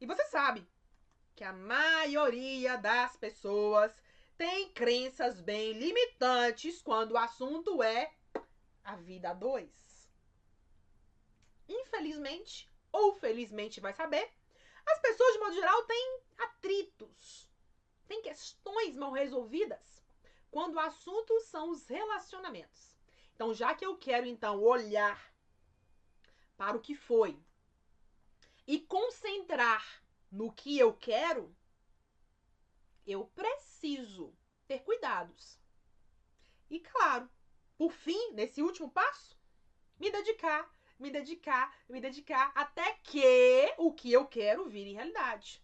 E 0.00 0.06
você 0.06 0.24
sabe 0.26 0.66
que 1.34 1.44
a 1.44 1.52
maioria 1.52 2.76
das 2.78 3.16
pessoas 3.16 3.92
tem 4.38 4.70
crenças 4.70 5.40
bem 5.40 5.72
limitantes 5.72 6.80
quando 6.82 7.12
o 7.12 7.18
assunto 7.18 7.82
é 7.82 8.12
a 8.84 8.96
vida 8.96 9.30
a 9.30 9.34
dois. 9.34 10.08
Infelizmente, 11.68 12.70
ou 12.92 13.14
felizmente 13.14 13.80
vai 13.80 13.92
saber, 13.92 14.30
as 14.86 14.98
pessoas, 15.00 15.32
de 15.32 15.38
modo 15.38 15.54
geral, 15.54 15.82
têm 15.84 16.20
atritos, 16.38 17.50
têm 18.06 18.22
questões 18.22 18.96
mal 18.96 19.12
resolvidas 19.12 20.04
quando 20.50 20.74
o 20.74 20.80
assunto 20.80 21.38
são 21.40 21.70
os 21.70 21.86
relacionamentos. 21.86 22.96
Então, 23.34 23.52
já 23.52 23.74
que 23.74 23.84
eu 23.84 23.96
quero 23.96 24.26
então 24.26 24.62
olhar 24.62 25.32
para 26.56 26.76
o 26.76 26.80
que 26.80 26.94
foi 26.94 27.38
e 28.66 28.80
concentrar 28.80 30.02
no 30.30 30.52
que 30.52 30.78
eu 30.78 30.92
quero, 30.94 31.54
eu 33.06 33.26
preciso 33.34 34.34
ter 34.66 34.80
cuidados. 34.80 35.60
E 36.68 36.80
claro, 36.80 37.30
por 37.76 37.92
fim, 37.92 38.32
nesse 38.32 38.62
último 38.62 38.90
passo, 38.90 39.38
me 40.00 40.10
dedicar, 40.10 40.68
me 40.98 41.10
dedicar, 41.10 41.74
me 41.88 42.00
dedicar 42.00 42.52
até 42.54 42.94
que 43.02 43.74
o 43.78 43.92
que 43.92 44.12
eu 44.12 44.26
quero 44.26 44.68
vire 44.68 44.92
realidade. 44.92 45.62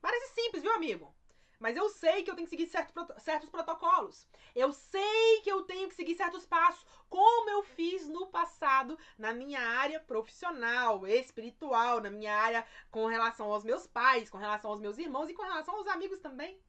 Parece 0.00 0.34
simples, 0.34 0.62
viu, 0.62 0.72
amigo? 0.72 1.14
Mas 1.58 1.76
eu 1.76 1.88
sei 1.88 2.22
que 2.22 2.30
eu 2.30 2.36
tenho 2.36 2.46
que 2.46 2.56
seguir 2.56 2.66
certos, 2.68 2.94
certos 3.22 3.50
protocolos. 3.50 4.28
Eu 4.54 4.72
sei 4.72 5.40
que 5.42 5.50
eu 5.50 5.62
tenho 5.62 5.88
que 5.88 5.94
seguir 5.94 6.14
certos 6.14 6.46
passos, 6.46 6.86
como 7.08 7.50
eu 7.50 7.62
fiz 7.62 8.06
no 8.06 8.28
passado 8.28 8.96
na 9.16 9.32
minha 9.32 9.60
área 9.60 9.98
profissional, 9.98 11.06
espiritual, 11.06 12.00
na 12.00 12.10
minha 12.10 12.36
área 12.36 12.64
com 12.90 13.06
relação 13.06 13.52
aos 13.52 13.64
meus 13.64 13.86
pais, 13.86 14.30
com 14.30 14.38
relação 14.38 14.70
aos 14.70 14.80
meus 14.80 14.98
irmãos 14.98 15.28
e 15.28 15.34
com 15.34 15.42
relação 15.42 15.74
aos 15.74 15.88
amigos 15.88 16.20
também. 16.20 16.60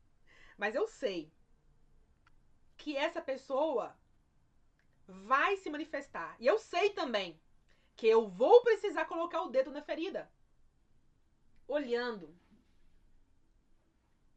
Mas 0.58 0.74
eu 0.74 0.88
sei 0.88 1.32
que 2.78 2.98
essa 2.98 3.22
pessoa 3.22 3.96
vai 5.08 5.56
se 5.58 5.70
manifestar. 5.70 6.36
E 6.40 6.48
eu 6.48 6.58
sei 6.58 6.90
também 6.92 7.40
que 8.00 8.08
eu 8.08 8.30
vou 8.30 8.62
precisar 8.62 9.04
colocar 9.04 9.42
o 9.42 9.50
dedo 9.50 9.72
na 9.72 9.82
ferida. 9.82 10.32
Olhando 11.68 12.34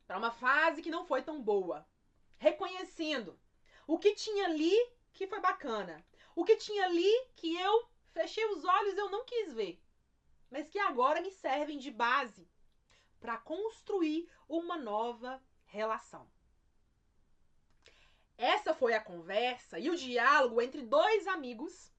para 0.04 0.18
uma 0.18 0.32
fase 0.32 0.82
que 0.82 0.90
não 0.90 1.06
foi 1.06 1.22
tão 1.22 1.40
boa, 1.40 1.88
reconhecendo 2.38 3.38
o 3.86 4.00
que 4.00 4.16
tinha 4.16 4.46
ali 4.46 4.74
que 5.12 5.28
foi 5.28 5.38
bacana, 5.40 6.04
o 6.34 6.44
que 6.44 6.56
tinha 6.56 6.86
ali 6.86 7.08
que 7.36 7.56
eu 7.56 7.88
fechei 8.10 8.44
os 8.46 8.64
olhos 8.64 8.98
eu 8.98 9.08
não 9.10 9.24
quis 9.24 9.54
ver, 9.54 9.80
mas 10.50 10.68
que 10.68 10.80
agora 10.80 11.20
me 11.20 11.30
servem 11.30 11.78
de 11.78 11.92
base 11.92 12.50
para 13.20 13.38
construir 13.38 14.28
uma 14.48 14.76
nova 14.76 15.40
relação. 15.66 16.28
Essa 18.36 18.74
foi 18.74 18.94
a 18.94 19.00
conversa 19.00 19.78
e 19.78 19.88
o 19.88 19.96
diálogo 19.96 20.60
entre 20.60 20.82
dois 20.82 21.28
amigos 21.28 21.92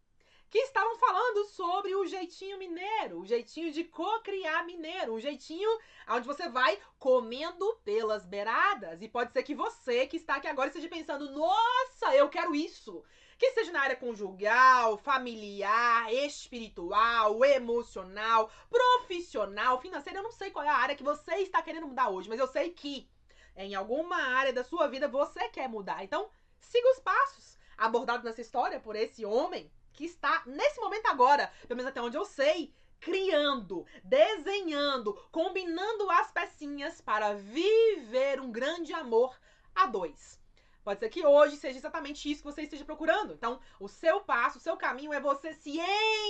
que 0.54 0.60
estavam 0.60 0.96
falando 1.00 1.46
sobre 1.46 1.96
o 1.96 2.06
jeitinho 2.06 2.60
mineiro, 2.60 3.22
o 3.22 3.26
jeitinho 3.26 3.72
de 3.72 3.84
cocriar 3.86 4.64
mineiro, 4.64 5.16
o 5.16 5.20
jeitinho 5.20 5.68
onde 6.08 6.28
você 6.28 6.48
vai 6.48 6.78
comendo 7.00 7.66
pelas 7.84 8.24
beiradas. 8.24 9.02
E 9.02 9.10
pode 9.10 9.34
ser 9.34 9.42
que 9.42 9.56
você 9.56 10.06
que 10.06 10.18
está 10.18 10.36
aqui 10.36 10.48
agora 10.48 10.68
esteja 10.68 10.88
pensando: 10.88 11.32
nossa, 11.32 12.16
eu 12.16 12.30
quero 12.30 12.54
isso. 12.54 13.04
Que 13.36 13.50
seja 13.54 13.72
na 13.72 13.82
área 13.82 13.96
conjugal, 13.96 14.96
familiar, 15.00 16.14
espiritual, 16.14 17.44
emocional, 17.44 18.52
profissional, 18.70 19.82
financeira. 19.82 20.20
Eu 20.20 20.24
não 20.24 20.32
sei 20.32 20.52
qual 20.52 20.64
é 20.64 20.70
a 20.70 20.78
área 20.78 20.96
que 20.96 21.02
você 21.02 21.34
está 21.38 21.64
querendo 21.64 21.88
mudar 21.88 22.10
hoje, 22.10 22.30
mas 22.30 22.40
eu 22.40 22.46
sei 22.46 22.70
que 22.70 23.10
em 23.58 23.74
alguma 23.74 24.18
área 24.18 24.54
da 24.54 24.64
sua 24.64 24.88
vida 24.88 25.08
você 25.08 25.50
quer 25.50 25.68
mudar. 25.68 26.04
Então, 26.04 26.30
siga 26.60 26.92
os 26.92 27.00
passos 27.00 27.58
abordados 27.76 28.24
nessa 28.24 28.42
história 28.42 28.80
por 28.80 28.96
esse 28.96 29.26
homem 29.26 29.72
que 29.94 30.06
está, 30.06 30.44
nesse 30.46 30.80
momento 30.80 31.06
agora, 31.08 31.52
pelo 31.68 31.78
menos 31.78 31.90
até 31.90 32.02
onde 32.02 32.18
eu 32.18 32.26
sei, 32.26 32.74
criando, 33.00 33.86
desenhando, 34.04 35.14
combinando 35.32 36.10
as 36.10 36.32
pecinhas 36.32 37.02
para 37.02 37.34
viver 37.34 38.40
um 38.40 38.52
grande 38.52 38.94
amor 38.94 39.38
a 39.76 39.86
dois. 39.86 40.42
Pode 40.84 41.00
ser 41.00 41.10
que 41.10 41.26
hoje 41.26 41.56
seja 41.56 41.78
exatamente 41.78 42.30
isso 42.30 42.42
que 42.42 42.52
você 42.52 42.64
esteja 42.64 42.84
procurando. 42.84 43.34
Então, 43.34 43.60
o 43.80 43.88
seu 43.88 44.22
passo, 44.22 44.58
o 44.58 44.62
seu 44.62 44.76
caminho 44.76 45.14
é 45.14 45.20
você 45.20 45.54
se 45.54 45.80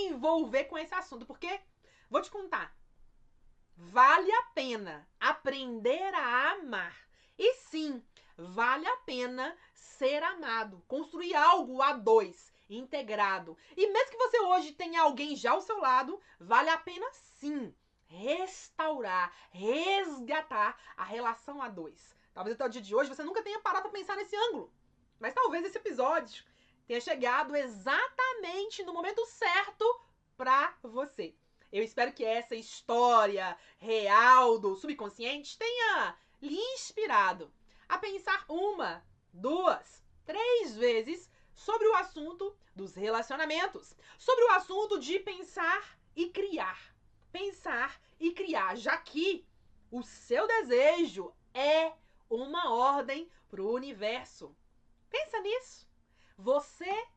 envolver 0.06 0.66
com 0.66 0.78
esse 0.78 0.94
assunto. 0.94 1.26
Porque, 1.26 1.60
vou 2.10 2.22
te 2.22 2.30
contar, 2.30 2.76
vale 3.76 4.32
a 4.32 4.44
pena 4.54 5.08
aprender 5.20 6.14
a 6.14 6.52
amar. 6.52 6.96
E 7.38 7.54
sim, 7.56 8.04
vale 8.38 8.88
a 8.88 8.98
pena 8.98 9.58
ser 9.74 10.22
amado, 10.22 10.84
construir 10.88 11.34
algo 11.34 11.82
a 11.82 11.94
dois 11.94 12.53
integrado. 12.78 13.58
E 13.76 13.88
mesmo 13.88 14.12
que 14.12 14.18
você 14.18 14.40
hoje 14.40 14.72
tenha 14.72 15.02
alguém 15.02 15.36
já 15.36 15.52
ao 15.52 15.62
seu 15.62 15.80
lado, 15.80 16.20
vale 16.40 16.70
a 16.70 16.78
pena 16.78 17.08
sim 17.12 17.74
restaurar, 18.06 19.34
resgatar 19.50 20.78
a 20.96 21.04
relação 21.04 21.62
a 21.62 21.68
dois. 21.68 22.16
Talvez 22.34 22.56
até 22.56 22.66
o 22.66 22.70
dia 22.70 22.82
de 22.82 22.96
hoje 22.96 23.10
você 23.10 23.24
nunca 23.24 23.42
tenha 23.42 23.60
parado 23.60 23.90
para 23.90 24.00
pensar 24.00 24.16
nesse 24.16 24.36
ângulo. 24.36 24.72
Mas 25.20 25.34
talvez 25.34 25.66
esse 25.66 25.78
episódio 25.78 26.44
tenha 26.88 27.02
chegado 27.02 27.56
exatamente 27.56 28.84
no 28.84 28.94
momento 28.94 29.26
certo 29.26 29.86
para 30.38 30.76
você. 30.84 31.36
Eu 31.72 31.84
espero 31.84 32.14
que 32.14 32.24
essa 32.24 32.56
história 32.56 33.58
real 33.80 34.60
do 34.60 34.76
subconsciente 34.76 35.58
tenha 35.58 36.16
lhe 36.42 36.60
inspirado 36.76 37.52
a 37.90 37.98
pensar 37.98 38.46
uma, 38.48 39.04
duas, 39.32 40.04
três 40.26 40.76
vezes 40.76 41.30
sobre 41.64 41.88
o 41.88 41.96
assunto 41.96 42.54
dos 42.76 42.94
relacionamentos, 42.94 43.96
sobre 44.18 44.44
o 44.44 44.52
assunto 44.52 45.00
de 45.00 45.18
pensar 45.20 45.98
e 46.14 46.30
criar. 46.30 46.94
Pensar 47.32 48.02
e 48.20 48.32
criar, 48.32 48.76
já 48.76 48.98
que 48.98 49.48
o 49.90 50.04
seu 50.04 50.46
desejo 50.46 51.34
é 51.54 51.94
uma 52.30 52.70
ordem 52.70 53.32
para 53.50 53.62
o 53.62 53.74
universo. 53.74 54.54
Pensa 55.10 55.40
nisso. 55.40 55.88
Você 56.38 57.08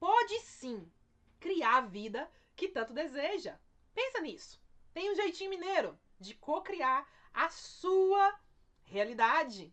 pode 0.00 0.36
sim 0.40 0.90
criar 1.38 1.76
a 1.76 1.82
vida 1.82 2.28
que 2.56 2.66
tanto 2.68 2.92
deseja. 2.92 3.56
Pensa 3.94 4.20
nisso. 4.20 4.60
Tem 4.92 5.12
um 5.12 5.14
jeitinho 5.14 5.50
mineiro 5.50 5.96
de 6.18 6.34
co-criar 6.34 7.06
a 7.32 7.48
sua 7.50 8.36
realidade. 8.82 9.72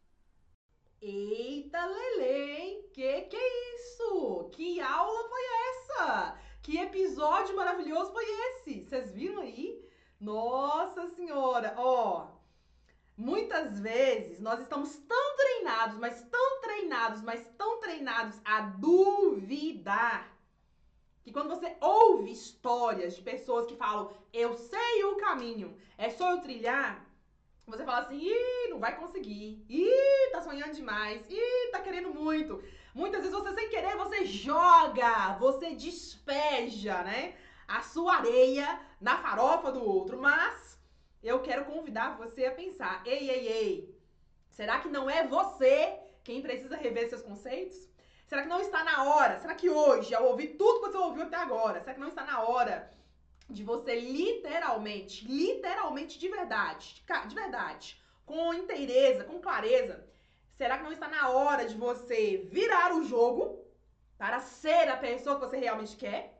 Eita, 1.02 1.86
Lele, 1.86 2.84
que 2.94 3.22
que 3.22 3.36
é 3.38 3.76
isso? 3.76 4.50
Que 4.52 4.82
aula 4.82 5.30
foi 5.30 5.42
essa? 5.70 6.38
Que 6.62 6.78
episódio 6.78 7.56
maravilhoso 7.56 8.12
foi 8.12 8.26
esse? 8.26 8.84
Vocês 8.84 9.14
viram 9.14 9.42
aí? 9.42 9.82
Nossa 10.20 11.08
senhora, 11.08 11.74
ó. 11.78 12.28
Muitas 13.16 13.80
vezes 13.80 14.42
nós 14.42 14.60
estamos 14.60 14.98
tão 14.98 15.36
treinados, 15.38 15.98
mas 15.98 16.22
tão 16.24 16.62
treinados, 16.62 17.22
mas 17.22 17.48
tão 17.58 17.80
treinados 17.80 18.42
a 18.44 18.60
duvidar 18.62 20.30
que 21.24 21.32
quando 21.32 21.50
você 21.50 21.78
ouve 21.80 22.32
histórias 22.32 23.16
de 23.16 23.22
pessoas 23.22 23.68
que 23.68 23.76
falam, 23.76 24.12
eu 24.34 24.54
sei 24.54 25.04
o 25.06 25.16
caminho, 25.16 25.78
é 25.98 26.10
só 26.10 26.32
eu 26.32 26.42
trilhar, 26.42 27.09
você 27.70 27.86
fala 27.86 28.00
assim, 28.00 28.18
ih, 28.18 28.70
não 28.70 28.80
vai 28.80 28.96
conseguir, 28.96 29.66
ih, 29.70 30.32
tá 30.32 30.42
sonhando 30.42 30.74
demais, 30.74 31.24
ih, 31.30 31.72
tá 31.72 31.80
querendo 31.80 32.14
muito. 32.14 32.62
Muitas 32.94 33.22
vezes 33.22 33.38
você 33.38 33.54
sem 33.54 33.70
querer, 33.70 33.96
você 33.96 34.26
joga, 34.26 35.34
você 35.40 35.76
despeja, 35.76 37.04
né? 37.04 37.36
A 37.68 37.82
sua 37.82 38.16
areia 38.16 38.80
na 39.00 39.18
farofa 39.18 39.72
do 39.72 39.84
outro. 39.84 40.20
Mas 40.20 40.80
eu 41.24 41.42
quero 41.42 41.66
convidar 41.66 42.18
você 42.18 42.46
a 42.46 42.52
pensar, 42.52 43.02
ei, 43.06 43.30
ei, 43.30 43.48
ei, 43.48 44.00
será 44.50 44.80
que 44.80 44.90
não 44.90 45.10
é 45.10 45.28
você 45.28 46.00
quem 46.24 46.42
precisa 46.42 46.76
rever 46.76 47.10
seus 47.10 47.22
conceitos? 47.22 47.78
Será 48.28 48.44
que 48.44 48.48
não 48.48 48.62
está 48.62 48.84
na 48.84 49.04
hora? 49.04 49.40
Será 49.40 49.56
que 49.56 49.70
hoje, 49.70 50.14
ao 50.14 50.26
ouvir 50.26 50.50
tudo 50.50 50.82
que 50.82 50.92
você 50.92 50.98
ouviu 50.98 51.24
até 51.24 51.38
agora, 51.38 51.80
será 51.80 51.94
que 51.94 52.00
não 52.00 52.10
está 52.10 52.24
na 52.24 52.42
hora 52.42 52.92
de 53.50 53.64
você 53.64 54.00
literalmente, 54.00 55.26
literalmente 55.26 56.20
de 56.20 56.30
verdade, 56.30 57.04
de 57.28 57.36
verdade, 57.36 58.02
com 58.26 58.54
inteireza, 58.54 59.24
com 59.24 59.42
clareza, 59.42 60.08
será 60.56 60.78
que 60.78 60.84
não 60.84 60.92
está 60.92 61.08
na 61.08 61.30
hora 61.30 61.66
de 61.66 61.76
você 61.76 62.48
virar 62.52 62.94
o 62.96 63.04
jogo 63.04 63.66
para 64.18 64.40
ser 64.40 64.88
a 64.90 64.98
pessoa 64.98 65.36
que 65.36 65.46
você 65.46 65.58
realmente 65.58 65.96
quer? 65.96 66.40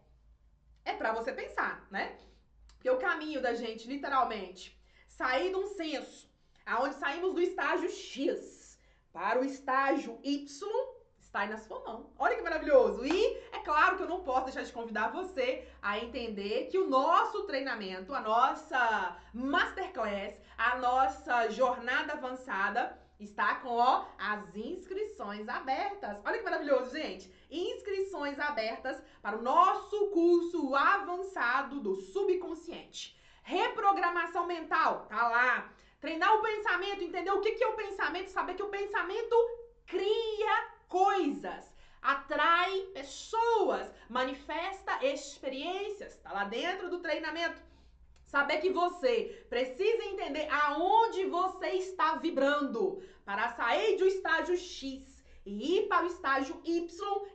É 0.86 0.94
para 0.94 1.14
você 1.14 1.32
pensar, 1.32 1.88
né? 1.90 2.18
Porque 2.76 2.90
o 2.90 2.98
caminho 2.98 3.42
da 3.42 3.54
gente, 3.56 3.88
literalmente, 3.88 4.80
sair 5.08 5.50
de 5.50 5.56
um 5.56 5.68
senso, 5.68 6.30
aonde 6.66 6.96
saímos 6.96 7.34
do 7.34 7.42
estágio 7.42 7.90
X 7.90 8.80
para 9.12 9.40
o 9.40 9.44
estágio 9.44 10.20
Y, 10.24 10.48
aí 11.34 11.50
na 11.50 11.58
sua 11.58 11.80
mão. 11.82 12.10
Olha 12.18 12.36
que 12.36 12.42
maravilhoso! 12.42 13.06
E 13.06 13.38
é 13.52 13.60
claro 13.60 13.98
que 13.98 14.04
eu 14.04 14.10
não 14.10 14.24
posso 14.24 14.46
deixar 14.46 14.64
de 14.64 14.74
convidar 14.74 15.12
você 15.12 15.68
a 15.82 16.00
entender 16.00 16.68
que 16.72 16.78
o 16.78 16.90
nosso 16.90 17.44
treinamento, 17.44 18.14
a 18.14 18.22
nossa 18.22 19.18
masterclass, 19.34 20.36
a 20.58 20.78
nossa 20.78 21.50
jornada 21.50 22.14
avançada 22.14 22.98
está 23.20 23.56
com 23.56 23.70
ó, 23.70 24.06
as 24.18 24.56
inscrições 24.56 25.48
abertas. 25.48 26.18
Olha 26.26 26.38
que 26.38 26.44
maravilhoso, 26.44 26.92
gente! 26.92 27.32
Inscrições 27.52 28.40
abertas 28.40 29.02
para 29.22 29.38
o 29.38 29.42
nosso 29.42 30.08
curso 30.08 30.74
avançado 30.76 31.80
do 31.80 31.96
subconsciente. 31.96 33.20
Reprogramação 33.44 34.46
mental, 34.46 35.06
tá 35.08 35.28
lá. 35.28 35.74
Treinar 36.00 36.34
o 36.36 36.42
pensamento, 36.42 37.04
entender 37.04 37.32
o 37.32 37.42
que, 37.42 37.52
que 37.52 37.64
é 37.64 37.68
o 37.68 37.76
pensamento, 37.76 38.30
saber 38.30 38.54
que 38.54 38.64
o 38.64 38.70
pensamento 38.70 39.36
cria 39.86 40.70
coisas, 40.88 41.74
atrai 42.02 42.82
pessoas, 42.94 43.94
manifesta 44.10 44.99
experiências. 45.14 46.14
Está 46.14 46.32
lá 46.32 46.44
dentro 46.46 46.90
do 46.90 47.00
treinamento. 47.00 47.62
Saber 48.26 48.60
que 48.60 48.70
você 48.70 49.46
precisa 49.50 50.04
entender 50.06 50.48
aonde 50.50 51.26
você 51.26 51.70
está 51.70 52.16
vibrando 52.16 53.02
para 53.26 53.50
sair 53.56 53.98
do 53.98 54.06
estágio 54.06 54.56
X 54.56 55.26
e 55.46 55.78
ir 55.78 55.88
para 55.88 56.06
o 56.06 56.08
estágio 56.08 56.62
Y 56.64 56.88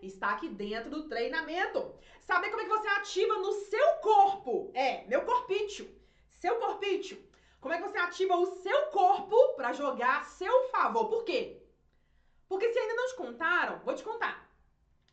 está 0.02 0.30
aqui 0.30 0.48
dentro 0.48 0.90
do 0.90 1.08
treinamento. 1.08 1.94
Saber 2.20 2.50
como 2.50 2.62
é 2.62 2.64
que 2.64 2.70
você 2.70 2.88
ativa 2.88 3.34
no 3.38 3.52
seu 3.52 3.94
corpo. 3.96 4.70
É, 4.72 5.04
meu 5.06 5.22
corpício. 5.22 5.90
Seu 6.30 6.56
corpício. 6.60 7.20
Como 7.60 7.74
é 7.74 7.78
que 7.78 7.88
você 7.88 7.98
ativa 7.98 8.36
o 8.36 8.46
seu 8.62 8.86
corpo 8.86 9.54
para 9.56 9.72
jogar 9.72 10.20
a 10.20 10.24
seu 10.24 10.68
favor? 10.68 11.08
Por 11.08 11.24
quê? 11.24 11.60
Porque 12.48 12.72
se 12.72 12.78
ainda 12.78 12.94
não 12.94 13.08
te 13.08 13.16
contaram, 13.16 13.80
vou 13.80 13.94
te 13.94 14.04
contar. 14.04 14.43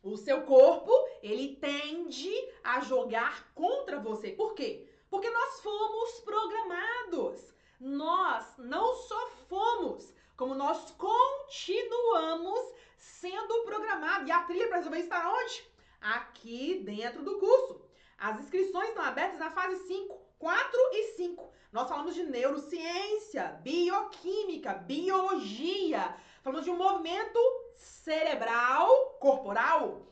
O 0.02 0.16
seu 0.16 0.42
corpo, 0.42 0.90
ele 1.22 1.56
tende 1.56 2.32
a 2.64 2.80
jogar 2.80 3.52
contra 3.54 4.00
você. 4.00 4.32
Por 4.32 4.54
quê? 4.54 4.88
Porque 5.08 5.30
nós 5.30 5.60
fomos 5.60 6.20
programados. 6.20 7.54
Nós 7.78 8.54
não 8.58 8.94
só 8.94 9.30
fomos, 9.48 10.12
como 10.36 10.54
nós 10.54 10.90
continuamos 10.92 12.60
sendo 12.98 13.64
programados. 13.64 14.28
E 14.28 14.32
a 14.32 14.42
trilha 14.42 14.68
para 14.68 14.78
resolver 14.78 14.98
está 14.98 15.32
onde? 15.32 15.64
Aqui 16.00 16.82
dentro 16.84 17.22
do 17.22 17.38
curso. 17.38 17.80
As 18.18 18.40
inscrições 18.40 18.88
estão 18.88 19.04
abertas 19.04 19.38
na 19.38 19.50
fase 19.50 19.76
5, 19.86 20.20
4 20.38 20.80
e 20.92 21.04
5. 21.16 21.52
Nós 21.72 21.88
falamos 21.88 22.14
de 22.14 22.24
neurociência, 22.24 23.60
bioquímica, 23.62 24.74
biologia, 24.74 26.16
Falamos 26.42 26.64
de 26.64 26.72
um 26.72 26.76
movimento 26.76 27.38
cerebral, 27.76 28.88
corporal. 29.20 30.06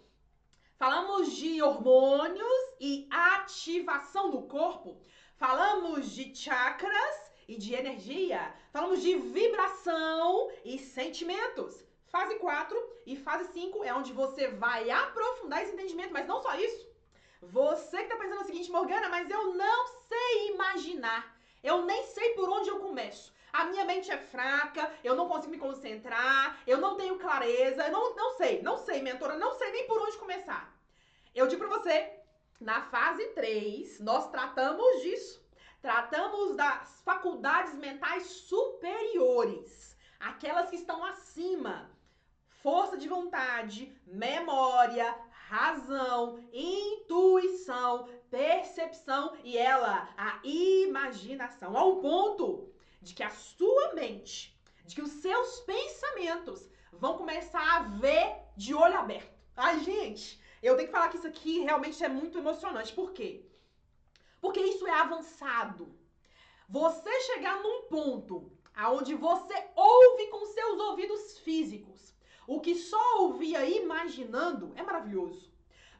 Falamos 0.77 1.33
de 1.33 1.63
hormônios 1.63 2.61
e 2.81 3.07
ativação 3.11 4.31
do 4.31 4.43
corpo. 4.43 5.01
Falamos 5.37 6.11
de 6.11 6.35
chakras 6.35 7.33
e 7.47 7.57
de 7.57 7.75
energia. 7.75 8.55
Falamos 8.73 9.03
de 9.03 9.15
vibração 9.17 10.51
e 10.65 10.79
sentimentos. 10.79 11.85
Fase 12.07 12.37
4 12.37 12.91
e 13.07 13.17
fase 13.17 13.53
5 13.53 13.85
é 13.85 13.95
onde 13.95 14.13
você 14.13 14.49
vai 14.49 14.91
aprofundar 14.91 15.63
esse 15.63 15.75
entendimento, 15.75 16.13
mas 16.13 16.27
não 16.27 16.43
só 16.43 16.55
isso. 16.57 16.89
Você 17.43 17.99
que 17.99 18.03
está 18.05 18.17
pensando 18.17 18.43
o 18.43 18.45
seguinte, 18.45 18.71
Morgana, 18.71 19.09
mas 19.09 19.31
eu 19.31 19.55
não 19.55 19.87
sei 20.09 20.49
imaginar. 20.55 21.37
Eu 21.63 21.85
nem 21.85 22.05
sei 22.07 22.31
por 22.31 22.49
onde 22.49 22.69
eu 22.69 22.81
começo 22.81 23.33
a 23.53 23.65
minha 23.65 23.85
mente 23.85 24.11
é 24.11 24.17
fraca, 24.17 24.93
eu 25.03 25.15
não 25.15 25.29
consigo 25.29 25.51
me 25.51 25.59
concentrar, 25.59 26.59
eu 26.67 26.79
não 26.79 26.97
tenho 26.97 27.19
clareza, 27.19 27.85
eu 27.85 27.93
não, 27.93 28.15
não 28.15 28.37
sei, 28.37 28.63
não 28.63 28.77
sei, 28.79 29.03
mentora, 29.03 29.37
não 29.37 29.53
sei 29.53 29.71
nem 29.73 29.87
por 29.87 30.01
onde 30.01 30.17
começar. 30.17 30.75
Eu 31.35 31.47
digo 31.47 31.67
pra 31.67 31.79
você, 31.79 32.13
na 32.61 32.83
fase 32.83 33.27
3, 33.29 34.01
nós 34.01 34.31
tratamos 34.31 35.03
disso. 35.03 35.41
Tratamos 35.81 36.57
das 36.57 37.01
faculdades 37.03 37.75
mentais 37.75 38.27
superiores, 38.27 39.97
aquelas 40.19 40.69
que 40.69 40.77
estão 40.77 41.03
acima. 41.05 41.91
Força 42.63 42.99
de 42.99 43.09
vontade, 43.09 43.91
memória, 44.07 45.17
razão, 45.49 46.45
intuição, 46.53 48.07
percepção 48.31 49.35
e 49.43 49.57
ela, 49.57 50.09
a 50.17 50.39
imaginação. 50.45 51.77
Ao 51.77 51.97
ponto 51.97 52.70
de 53.01 53.15
que 53.15 53.23
a 53.23 53.31
sua 53.31 53.95
mente, 53.95 54.59
de 54.85 54.95
que 54.95 55.03
os 55.03 55.11
seus 55.11 55.61
pensamentos 55.61 56.69
vão 56.93 57.17
começar 57.17 57.77
a 57.77 57.81
ver 57.81 58.37
de 58.57 58.75
olho 58.75 58.99
aberto. 58.99 59.39
Ai, 59.57 59.81
gente, 59.81 60.41
eu 60.63 60.77
tenho 60.77 60.89
que 60.89 60.93
falar 60.93 61.09
que 61.09 61.17
isso 61.17 61.27
aqui 61.27 61.61
realmente 61.61 62.03
é 62.05 62.09
muito 62.09 62.39
emocionante. 62.39 62.93
Por 62.93 63.13
quê? 63.13 63.45
Porque 64.41 64.61
isso 64.61 64.87
é 64.87 64.93
avançado. 64.93 65.95
Você 66.69 67.21
chegar 67.23 67.63
num 67.63 67.83
ponto 67.83 68.51
aonde 68.75 69.15
você 69.15 69.55
ouve 69.75 70.27
com 70.29 70.47
seus 70.47 70.79
ouvidos 70.81 71.39
físicos 71.39 72.15
o 72.47 72.61
que 72.61 72.75
só 72.75 73.23
ouvia 73.23 73.65
imaginando 73.65 74.73
é 74.75 74.83
maravilhoso. 74.83 75.53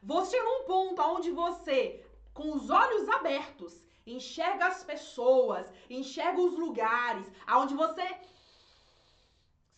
Você 0.03 0.37
num 0.43 0.65
ponto 0.65 1.01
aonde 1.01 1.31
você, 1.31 2.05
com 2.33 2.51
os 2.53 2.69
olhos 2.69 3.07
abertos, 3.07 3.81
enxerga 4.05 4.67
as 4.67 4.83
pessoas, 4.83 5.65
enxerga 5.89 6.39
os 6.41 6.57
lugares, 6.57 7.25
aonde 7.45 7.73
você 7.73 8.05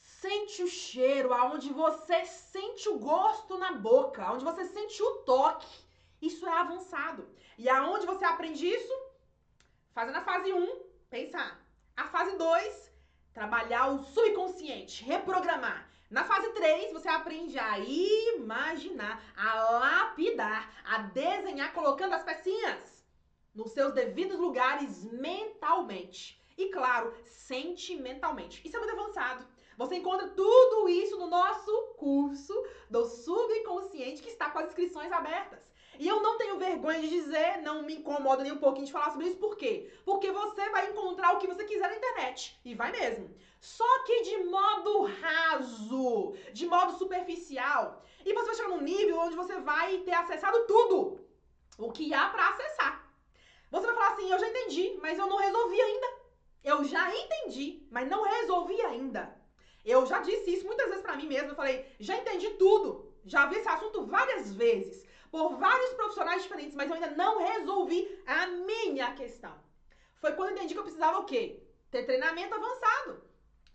sente 0.02 0.64
o 0.64 0.68
cheiro, 0.68 1.34
aonde 1.34 1.72
você 1.74 2.26
sente 2.26 2.88
o 2.88 2.98
gosto 2.98 3.58
na 3.58 3.74
boca, 3.74 4.24
aonde 4.24 4.46
você 4.46 4.66
sente 4.66 5.02
o 5.04 5.16
toque. 5.24 5.68
Isso 6.22 6.48
é 6.48 6.58
avançado. 6.58 7.28
E 7.58 7.68
aonde 7.68 8.06
você 8.06 8.24
aprende 8.24 8.66
isso? 8.66 8.94
Fazendo 9.94 10.18
a 10.18 10.22
fase 10.22 10.54
1, 10.54 10.82
pensar. 11.10 11.60
A 11.96 12.08
fase 12.08 12.38
2, 12.38 12.92
trabalhar 13.34 13.88
o 13.90 14.04
subconsciente, 14.04 15.04
reprogramar. 15.04 15.90
Na 16.10 16.24
fase 16.24 16.50
3, 16.54 16.94
você 16.94 17.10
aprende 17.10 17.60
a 17.60 17.78
imaginar, 17.80 19.22
a 19.36 19.70
lapidar, 19.72 20.72
a 20.86 21.00
desenhar 21.00 21.74
colocando 21.74 22.14
as 22.14 22.24
pecinhas 22.24 23.03
nos 23.54 23.72
seus 23.72 23.94
devidos 23.94 24.39
lugares 24.39 25.04
mentalmente. 25.12 26.42
E 26.58 26.70
claro, 26.70 27.13
sentimentalmente. 27.26 28.62
Isso 28.66 28.76
é 28.76 28.80
muito 28.80 28.94
avançado. 28.94 29.46
Você 29.78 29.96
encontra 29.96 30.28
tudo 30.30 30.88
isso 30.88 31.18
no 31.18 31.28
nosso 31.28 31.72
curso 31.98 32.54
do 32.89 33.06
subconsciente 33.06 34.22
que 34.22 34.30
está 34.30 34.50
com 34.50 34.60
as 34.60 34.68
inscrições 34.68 35.12
abertas. 35.12 35.60
E 36.00 36.08
eu 36.08 36.22
não 36.22 36.38
tenho 36.38 36.58
vergonha 36.58 37.00
de 37.02 37.10
dizer, 37.10 37.62
não 37.62 37.84
me 37.84 37.96
incomoda 37.96 38.44
nem 38.44 38.52
um 38.52 38.58
pouquinho 38.58 38.86
de 38.86 38.92
falar 38.92 39.12
sobre 39.12 39.28
isso, 39.28 39.38
por 39.38 39.56
quê? 39.56 39.92
Porque 40.04 40.32
você 40.32 40.70
vai 40.70 40.89
encontrar 40.89 41.34
o 41.34 41.39
que 41.39 41.48
você 41.48 41.63
quiser 41.66 41.88
na 41.88 41.96
internet. 41.96 42.60
E 42.66 42.74
vai 42.74 42.92
mesmo. 42.92 43.30
Só 43.60 44.04
que 44.04 44.22
de 44.24 44.44
modo 44.44 45.04
raso, 45.22 46.36
de 46.52 46.66
modo 46.66 46.98
superficial. 46.98 48.04
E 48.26 48.34
você 48.34 48.46
vai 48.48 48.56
chegar 48.56 48.70
num 48.70 48.82
nível 48.82 49.20
onde 49.20 49.36
você 49.36 49.60
vai 49.60 50.00
ter 50.00 50.13
acessado 50.13 50.66
tudo 50.66 51.20
o 51.78 51.92
que 51.92 52.13
há 52.13 52.30
para 52.30 52.50
acessar. 52.50 53.03
Você 53.74 53.88
vai 53.88 53.96
falar 53.96 54.12
assim: 54.14 54.30
eu 54.30 54.40
já 54.40 54.48
entendi, 54.48 55.00
mas 55.02 55.18
eu 55.18 55.26
não 55.26 55.38
resolvi 55.38 55.82
ainda. 55.82 56.08
Eu 56.64 56.84
já 56.84 57.04
entendi, 57.22 57.88
mas 57.90 58.08
não 58.08 58.22
resolvi 58.24 58.80
ainda. 58.82 59.36
Eu 59.84 60.06
já 60.06 60.20
disse 60.20 60.54
isso 60.54 60.66
muitas 60.66 60.88
vezes 60.88 61.02
para 61.02 61.16
mim 61.16 61.28
mesma. 61.28 61.50
Eu 61.50 61.56
falei: 61.56 61.84
já 62.00 62.16
entendi 62.16 62.52
tudo. 62.52 63.12
Já 63.26 63.48
vi 63.48 63.56
esse 63.56 63.68
assunto 63.68 64.06
várias 64.06 64.54
vezes 64.54 65.04
por 65.32 65.56
vários 65.56 65.94
profissionais 65.94 66.44
diferentes, 66.44 66.76
mas 66.76 66.88
eu 66.88 66.94
ainda 66.94 67.08
não 67.08 67.40
resolvi 67.40 68.00
a 68.28 68.46
minha 68.46 69.12
questão. 69.16 69.56
Foi 70.22 70.34
quando 70.34 70.50
eu 70.50 70.56
entendi 70.56 70.76
que 70.76 70.80
eu 70.80 70.84
precisava 70.84 71.18
o 71.18 71.26
quê? 71.26 71.64
Ter 71.90 72.06
treinamento 72.06 72.54
avançado. 72.54 73.24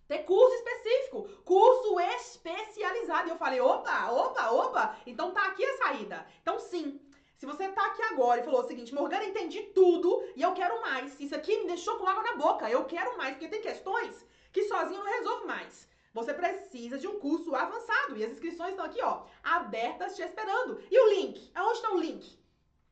Ter 0.07 0.19
curso 0.19 0.55
específico, 0.55 1.29
curso 1.45 1.99
especializado. 1.99 3.29
E 3.29 3.31
eu 3.31 3.37
falei, 3.37 3.61
opa, 3.61 4.11
opa, 4.11 4.51
opa, 4.51 4.97
então 5.05 5.33
tá 5.33 5.47
aqui 5.47 5.65
a 5.65 5.77
saída. 5.79 6.27
Então 6.41 6.59
sim, 6.61 6.99
se 7.39 7.47
você 7.47 7.69
tá 7.69 7.87
aqui 7.87 8.03
agora 8.03 8.41
e 8.41 8.45
falou 8.45 8.63
o 8.63 8.67
seguinte, 8.67 8.93
Morgana, 8.93 9.25
entendi 9.25 9.63
tudo 9.73 10.25
e 10.35 10.43
eu 10.43 10.53
quero 10.55 10.81
mais. 10.81 11.19
Isso 11.21 11.37
aqui 11.37 11.57
me 11.59 11.69
deixou 11.69 11.97
com 11.97 12.07
água 12.07 12.25
na 12.25 12.35
boca, 12.35 12.69
eu 12.69 12.85
quero 12.85 13.17
mais, 13.17 13.35
porque 13.35 13.47
tem 13.47 13.63
questões 13.63 14.27
que 14.53 14.65
sozinho 14.65 15.05
não 15.05 15.13
resolvo 15.13 15.47
mais. 15.47 15.89
Você 16.13 16.35
precisa 16.35 16.99
de 16.99 17.07
um 17.07 17.21
curso 17.21 17.55
avançado. 17.55 18.17
E 18.17 18.25
as 18.25 18.33
inscrições 18.33 18.71
estão 18.71 18.87
aqui, 18.87 19.01
ó, 19.03 19.23
abertas 19.45 20.17
te 20.17 20.23
esperando. 20.23 20.83
E 20.91 20.99
o 20.99 21.11
link? 21.11 21.49
Aonde 21.55 21.75
está 21.75 21.93
o 21.93 22.01
link? 22.01 22.39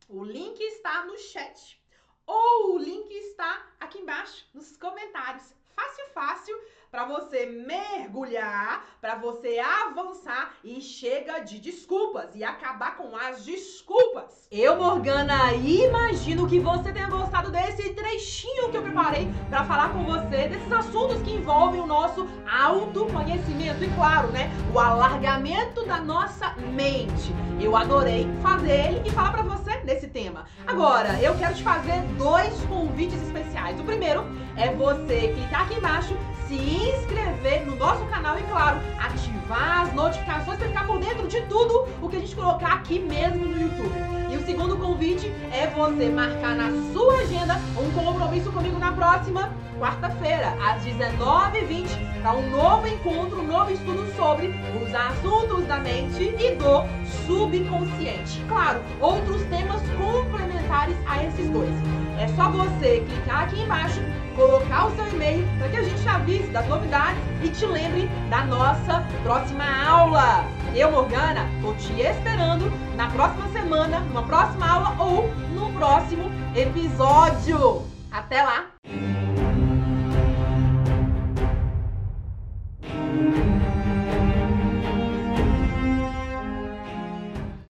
O 0.09 0.23
link 0.23 0.61
está 0.61 1.05
no 1.07 1.19
chat. 1.19 1.83
Ou 2.25 2.75
o 2.75 2.79
link 2.79 3.11
está 3.11 3.69
aqui 3.81 3.99
embaixo, 3.99 4.47
nos 4.55 4.77
comentários. 4.77 5.53
Fácil, 5.75 6.07
fácil 6.15 6.61
para 6.97 7.05
você 7.05 7.45
mergulhar, 7.45 8.87
para 9.03 9.17
você 9.17 9.59
avançar 9.59 10.55
e 10.65 10.81
chega 10.81 11.41
de 11.41 11.59
desculpas 11.59 12.35
e 12.35 12.43
acabar 12.43 12.97
com 12.97 13.15
as 13.15 13.45
desculpas. 13.45 14.49
Eu, 14.51 14.77
Morgana, 14.77 15.53
imagino 15.53 16.49
que 16.49 16.59
você 16.59 16.91
tenha 16.91 17.07
gostado 17.07 17.51
desse 17.51 17.91
trechinho 17.91 18.71
que 18.71 18.79
eu 18.79 18.83
preparei 18.83 19.29
para 19.51 19.63
falar 19.65 19.93
com 19.93 20.05
você 20.05 20.49
desses 20.49 20.73
assuntos 20.73 21.21
que 21.21 21.35
envolvem 21.35 21.83
o 21.83 21.87
nosso 21.87 22.27
autoconhecimento 22.51 23.85
e, 23.85 23.95
claro, 23.95 24.29
né, 24.29 24.51
o 24.73 24.79
alargamento 24.79 25.85
da 25.85 26.01
nossa 26.01 26.55
mente. 26.73 27.31
Eu 27.61 27.77
adorei 27.77 28.27
fazer 28.43 28.73
ele 28.73 29.03
e 29.07 29.11
falar 29.11 29.33
para 29.33 29.43
você 29.43 29.77
nesse 29.85 30.09
tema. 30.09 30.47
Agora, 30.67 31.21
eu 31.21 31.37
quero 31.37 31.55
te 31.55 31.63
fazer 31.63 32.01
dois 32.17 32.59
convites 32.65 33.21
especiais. 33.21 33.79
O 33.79 33.85
primeiro 33.85 34.25
é 34.57 34.73
você 34.73 35.35
clicar 35.35 35.65
aqui 35.65 35.75
embaixo 35.75 36.17
se 36.49 36.55
inscrever 36.55 37.67
no 37.67 37.77
nosso 37.77 38.05
canal 38.07 38.39
e, 38.39 38.43
claro, 38.45 38.81
ativar 38.99 39.83
as 39.83 39.93
notificações 39.95 40.59
para 40.59 40.69
ficar 40.69 40.87
por 40.87 40.99
dentro 40.99 41.27
de 41.27 41.41
tudo 41.43 41.89
o 42.01 42.09
que 42.09 42.17
a 42.17 42.21
gente 42.21 42.35
colocar 42.35 42.75
aqui 42.75 42.99
mesmo 42.99 43.45
no 43.45 43.61
YouTube. 43.61 43.93
E 44.31 44.37
o 44.37 44.45
segundo 44.45 44.77
convite 44.77 45.33
é 45.53 45.67
você 45.69 46.09
marcar 46.09 46.57
na 46.57 46.71
sua 46.93 47.21
agenda 47.21 47.61
um 47.77 47.91
compromisso 47.93 48.51
comigo 48.51 48.79
na 48.79 48.93
próxima 48.93 49.53
quarta-feira, 49.79 50.55
às 50.65 50.83
19h20, 50.85 52.23
para 52.23 52.33
um 52.33 52.51
novo 52.51 52.87
encontro, 52.89 53.41
um 53.41 53.47
novo 53.47 53.71
estudo 53.71 54.07
sobre 54.17 54.49
os 54.83 54.95
assuntos 54.95 55.65
da 55.67 55.79
mente 55.79 56.23
e 56.23 56.55
do 56.55 56.85
subconsciente. 57.27 58.43
Claro, 58.49 58.81
outros 59.01 59.43
temas 59.45 59.81
complementares 59.99 60.97
a 61.07 61.25
esses 61.25 61.49
dois. 61.51 61.71
É 62.19 62.27
só 62.29 62.51
você 62.51 63.01
clicar 63.01 63.45
aqui 63.45 63.61
embaixo, 63.61 64.01
colocar 64.37 64.87
o 64.87 64.95
seu 64.95 65.09
e-mail 65.09 65.45
para 65.59 65.69
que 65.71 65.77
a 65.79 65.83
gente 65.83 66.09
avise 66.09 66.47
das 66.49 66.67
novidades 66.69 67.19
e 67.43 67.49
te 67.49 67.67
lembre 67.67 68.09
da 68.29 68.45
nossa 68.45 69.05
próxima 69.23 69.65
aula. 69.89 70.45
Eu, 70.75 70.93
Morgana, 70.93 71.49
estou 71.57 71.75
te 71.75 72.01
esperando 72.01 72.71
na 72.95 73.09
próxima 73.09 73.49
semana, 73.49 74.01
numa 74.01 74.23
próxima 74.23 74.69
aula 74.69 74.95
ou 75.03 75.29
no 75.55 75.73
próximo 75.73 76.31
episódio. 76.55 77.83
Até 78.13 78.43
lá! 78.43 78.67